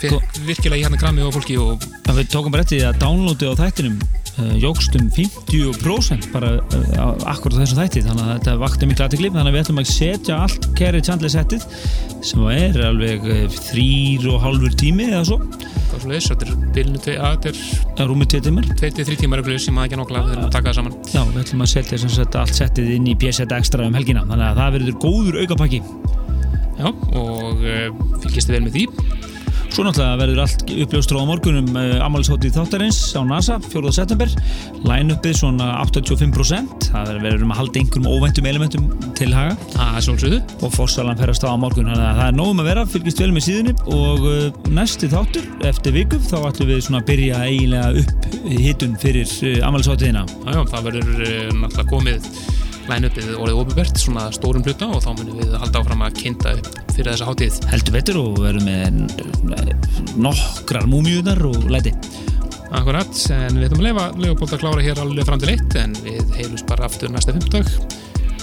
fer- 0.00 0.20
virkilega 0.46 0.80
í 0.80 0.84
hérna 0.86 1.00
grammi 1.00 1.24
og 1.26 1.34
fólki 1.36 1.56
og 1.62 1.84
að 2.10 2.20
við 2.20 2.30
tókum 2.34 2.54
bara 2.54 2.64
eftir 2.66 2.80
því 2.80 2.86
að 2.90 3.00
downloadi 3.02 3.48
á 3.48 3.54
þættinum 3.62 3.96
uh, 4.02 4.54
jógst 4.62 4.96
um 4.98 5.06
50% 5.16 6.28
bara 6.34 6.50
uh, 6.60 6.90
á 7.00 7.06
akkurat 7.34 7.56
á 7.56 7.62
þessum 7.62 7.80
þætti. 7.82 8.02
Þannig 8.06 8.26
að 8.26 8.34
þetta 8.34 8.56
vakti 8.62 8.90
miklu 8.90 9.06
aðtekli 9.06 9.30
þannig 9.32 9.50
að 9.50 9.56
við 9.56 9.64
ætlum 9.64 9.80
að 9.82 9.90
setja 9.92 10.40
allt 10.46 10.68
Kerry 10.78 11.00
Chandler 11.06 11.32
settið 11.32 11.66
sem 12.26 12.44
er 12.52 12.78
alveg 12.90 13.24
uh, 13.26 13.42
þrýr 13.70 14.28
og 14.34 14.44
hálfur 14.44 14.76
tími 14.82 15.08
eða 15.10 15.24
svo. 15.30 15.40
Þetta 15.96 16.44
er 16.44 16.50
bilinu 16.76 16.98
að 17.00 17.38
þetta 17.46 17.48
er 17.48 18.02
að 18.02 18.10
rúmið 18.10 18.28
tvei 18.34 18.40
tímar. 18.44 18.66
2-3 18.82 19.16
tímar 19.22 19.40
öflug 19.40 19.62
sem 19.64 19.74
maður 19.76 19.88
ekki 19.88 20.00
nokkla 20.02 20.22
þegar 20.26 20.42
maður 20.42 20.52
taka 20.58 20.68
það 20.68 20.78
saman. 20.80 20.96
Já, 21.14 21.20
við 21.30 21.40
ætlum 21.40 21.64
að 21.64 21.70
setja 21.72 22.26
allt 22.42 22.58
settið 22.58 22.90
inn 22.98 23.08
í 23.08 23.16
PSZ 23.16 23.56
Extra 23.56 23.86
um 23.88 23.96
helgina. 23.96 24.26
Þannig 24.28 24.50
að 24.50 24.60
það 24.60 24.76
verður 24.76 24.98
góður 25.06 25.40
aukapakki 25.40 25.80
Já, 26.76 26.90
og 26.90 27.64
uh, 27.64 27.88
fylgist 28.24 28.50
þið 28.50 28.58
vel 28.58 28.66
með 28.66 28.76
því. 28.76 28.86
Svo 29.76 29.84
náttúrulega 29.84 30.16
verður 30.20 30.38
allt 30.40 30.62
uppljóstur 30.72 31.18
á 31.20 31.28
morgunum 31.28 31.66
uh, 31.76 31.98
ammálishótið 32.04 32.54
þáttarins 32.54 32.98
á 33.12 33.20
NASA 33.28 33.56
4. 33.60 33.90
september, 33.92 34.30
line-upið 34.86 35.34
svona 35.40 35.66
85%, 35.82 36.86
það 36.94 37.10
verður 37.24 37.44
um 37.44 37.52
að 37.52 37.60
halda 37.60 37.82
einhverjum 37.82 38.08
óvæntum 38.08 38.48
elementum 38.48 38.86
til 39.18 39.28
haga. 39.36 39.56
Það 39.74 39.98
er 39.98 40.06
svolsöðu 40.06 40.40
og 40.60 40.74
fórsalan 40.76 41.20
fer 41.20 41.32
að 41.32 41.38
staða 41.40 41.58
á 41.60 41.62
morgun 41.66 41.90
þannig 41.90 42.06
að 42.08 42.20
það 42.20 42.30
er 42.30 42.38
nógum 42.38 42.62
að 42.62 42.70
vera, 42.70 42.86
fylgist 42.94 43.22
vel 43.24 43.30
með 43.34 43.46
síðunni. 43.48 43.76
Og 43.96 44.28
uh, 44.30 44.62
næsti 44.78 45.10
þáttur 45.12 45.50
eftir 45.72 45.96
viku 45.98 46.20
þá 46.24 46.36
ætlum 46.40 46.72
við 46.72 46.84
svona 46.86 47.02
að 47.02 47.10
byrja 47.12 47.42
eiginlega 47.44 48.04
upp 48.04 48.38
hittun 48.46 48.96
fyrir 49.02 49.36
ammálishótiðina 49.66 50.24
Já, 50.46 50.60
það 50.70 50.88
verður 50.88 51.10
náttúrulega 51.16 51.90
komið 51.90 52.30
line-upið 52.90 53.32
orðið 53.36 53.60
opubert, 53.62 54.00
svona 54.00 54.28
stórum 54.34 54.64
hluta 54.66 54.88
og 54.92 55.02
þá 55.04 55.10
munum 55.18 55.40
við 55.40 55.56
halda 55.60 55.82
áfram 55.82 56.04
að 56.06 56.20
kynnta 56.20 56.54
upp 56.58 56.70
fyrir 56.94 57.12
þessa 57.12 57.28
hátíð. 57.30 57.60
heldur 57.72 57.96
betur 57.98 58.20
og 58.22 58.40
verðum 58.44 58.70
með 59.50 60.16
nokkrar 60.16 60.88
múmiunar 60.90 61.42
og 61.50 61.68
læti 61.72 61.94
Akkurat, 62.76 63.14
en 63.30 63.60
við 63.60 63.68
ætlum 63.68 63.80
að 63.80 63.86
leifa 63.86 64.06
Leopold 64.20 64.56
að 64.56 64.64
klára 64.64 64.82
hér 64.84 65.00
alveg 65.04 65.28
fram 65.28 65.42
til 65.42 65.52
eitt 65.54 65.78
en 65.78 65.94
við 66.02 66.34
heilus 66.36 66.66
bara 66.66 66.90
aftur 66.90 67.14
næsta 67.14 67.36
fimmtag. 67.36 67.70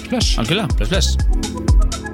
Bless! 0.07 0.37
Algjörlega, 0.39 0.71
bless 0.79 1.15
bless 1.17 2.12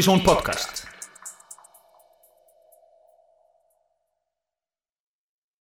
Partizón 0.00 0.22
podcast 0.22 0.69